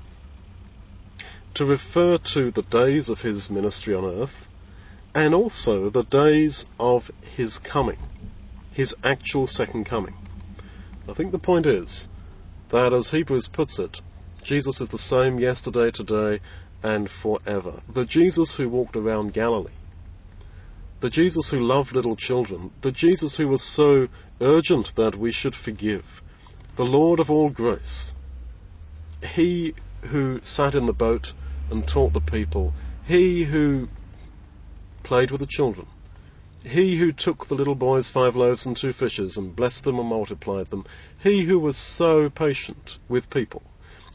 to 1.53 1.63
refer 1.63 2.17
to 2.33 2.49
the 2.49 2.63
days 2.63 3.07
of 3.07 3.19
his 3.19 3.51
ministry 3.51 3.93
on 3.93 4.03
earth 4.03 4.47
and 5.13 5.35
also 5.35 5.91
the 5.91 6.05
days 6.05 6.65
of 6.79 7.03
his 7.21 7.59
coming, 7.59 7.99
his 8.71 8.95
actual 9.03 9.45
second 9.45 9.85
coming. 9.85 10.15
I 11.07 11.13
think 11.13 11.31
the 11.31 11.37
point 11.37 11.67
is 11.67 12.07
that, 12.71 12.93
as 12.93 13.11
Hebrews 13.11 13.47
puts 13.53 13.77
it, 13.77 14.01
Jesus 14.43 14.81
is 14.81 14.89
the 14.89 14.97
same 14.97 15.37
yesterday, 15.37 15.91
today, 15.91 16.41
and 16.81 17.07
forever. 17.21 17.83
The 17.93 18.05
Jesus 18.05 18.55
who 18.57 18.69
walked 18.69 18.95
around 18.95 19.33
Galilee, 19.33 19.71
the 21.03 21.09
Jesus 21.09 21.49
who 21.49 21.59
loved 21.59 21.91
little 21.91 22.15
children, 22.15 22.71
the 22.81 22.89
Jesus 22.89 23.35
who 23.35 23.49
was 23.49 23.61
so 23.61 24.07
urgent 24.39 24.93
that 24.95 25.17
we 25.17 25.33
should 25.33 25.53
forgive, 25.53 26.05
the 26.77 26.85
Lord 26.85 27.19
of 27.19 27.29
all 27.29 27.49
grace, 27.49 28.13
he 29.21 29.75
who 30.09 30.39
sat 30.41 30.73
in 30.73 30.85
the 30.85 30.93
boat 30.93 31.33
and 31.69 31.85
taught 31.85 32.13
the 32.13 32.21
people, 32.21 32.73
he 33.03 33.43
who 33.43 33.89
played 35.03 35.29
with 35.29 35.41
the 35.41 35.47
children, 35.49 35.87
he 36.61 36.97
who 36.97 37.11
took 37.11 37.49
the 37.49 37.55
little 37.55 37.75
boy's 37.75 38.09
five 38.09 38.37
loaves 38.37 38.65
and 38.65 38.77
two 38.77 38.93
fishes 38.93 39.35
and 39.35 39.57
blessed 39.57 39.83
them 39.83 39.99
and 39.99 40.07
multiplied 40.07 40.69
them, 40.69 40.85
he 41.21 41.43
who 41.43 41.59
was 41.59 41.75
so 41.75 42.29
patient 42.29 42.91
with 43.09 43.29
people, 43.29 43.61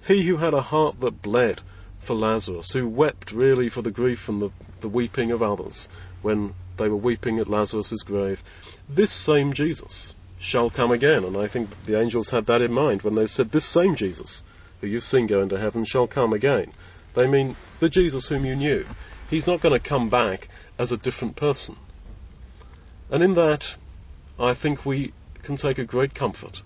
he 0.06 0.26
who 0.26 0.38
had 0.38 0.54
a 0.54 0.62
heart 0.62 0.98
that 1.00 1.20
bled 1.20 1.60
for 2.06 2.14
Lazarus, 2.14 2.70
who 2.72 2.88
wept 2.88 3.30
really 3.30 3.68
for 3.68 3.82
the 3.82 3.90
grief 3.90 4.20
and 4.26 4.40
the, 4.40 4.50
the 4.80 4.88
weeping 4.88 5.30
of 5.30 5.42
others 5.42 5.86
when 6.22 6.54
they 6.78 6.88
were 6.88 6.96
weeping 6.96 7.38
at 7.38 7.48
Lazarus' 7.48 8.02
grave, 8.04 8.40
this 8.88 9.12
same 9.12 9.52
Jesus 9.52 10.14
shall 10.40 10.70
come 10.70 10.92
again. 10.92 11.24
And 11.24 11.36
I 11.36 11.48
think 11.48 11.70
the 11.86 12.00
angels 12.00 12.30
had 12.30 12.46
that 12.46 12.62
in 12.62 12.72
mind 12.72 13.02
when 13.02 13.14
they 13.14 13.26
said, 13.26 13.50
This 13.50 13.72
same 13.72 13.96
Jesus, 13.96 14.42
who 14.80 14.86
you've 14.86 15.04
seen 15.04 15.26
go 15.26 15.42
into 15.42 15.58
heaven, 15.58 15.84
shall 15.84 16.06
come 16.06 16.32
again. 16.32 16.72
They 17.14 17.26
mean 17.26 17.56
the 17.80 17.88
Jesus 17.88 18.28
whom 18.28 18.44
you 18.44 18.54
knew. 18.54 18.84
He's 19.28 19.46
not 19.46 19.60
going 19.60 19.78
to 19.78 19.88
come 19.88 20.08
back 20.08 20.48
as 20.78 20.92
a 20.92 20.96
different 20.96 21.36
person. 21.36 21.76
And 23.10 23.22
in 23.22 23.34
that, 23.34 23.64
I 24.38 24.54
think 24.54 24.84
we 24.84 25.12
can 25.42 25.56
take 25.56 25.78
a 25.78 25.84
great 25.84 26.14
comfort 26.14 26.62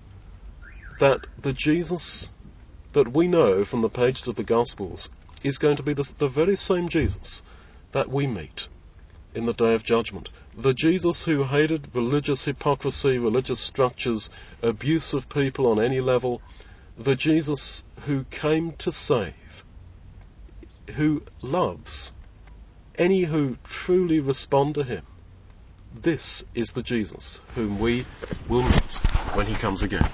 that 1.01 1.27
the 1.43 1.53
Jesus 1.53 2.31
that 2.95 3.15
we 3.15 3.27
know 3.27 3.65
from 3.65 3.81
the 3.81 3.89
pages 3.89 4.29
of 4.29 4.37
the 4.37 4.45
Gospels 4.45 5.09
is 5.43 5.59
going 5.59 5.77
to 5.77 5.83
be 5.83 5.95
the, 5.95 6.09
the, 6.19 6.29
very 6.29 6.57
same 6.57 6.89
Jesus 6.89 7.43
that 7.93 8.11
we 8.11 8.27
meet 8.27 8.69
in 9.35 9.47
the 9.47 9.53
day 9.53 9.75
of 9.75 9.85
judgment. 9.85 10.29
The 10.57 10.75
Jesus 10.75 11.25
who 11.25 11.45
hated 11.45 11.95
religious 11.95 12.45
hypocrisy, 12.45 13.19
religious 13.19 13.67
structures, 13.67 14.29
abuse 14.63 15.15
of 15.15 15.29
people 15.29 15.67
on 15.67 15.83
any 15.83 16.01
level. 16.01 16.43
The 16.99 17.17
Jesus 17.17 17.83
who 18.07 18.25
came 18.25 18.75
to 18.81 18.93
save, 18.93 19.35
who 20.97 21.23
loves 21.41 22.13
any 22.99 23.25
who 23.25 23.57
truly 23.65 24.21
respond 24.21 24.75
to 24.75 24.85
him. 24.85 25.07
This 26.03 26.43
is 26.55 26.73
the 26.75 26.83
Jesus 26.83 27.41
whom 27.55 27.81
we 27.81 28.07
will 28.49 28.63
meet 28.63 29.37
when 29.37 29.47
he 29.47 29.59
comes 29.61 29.83
again. 29.83 30.09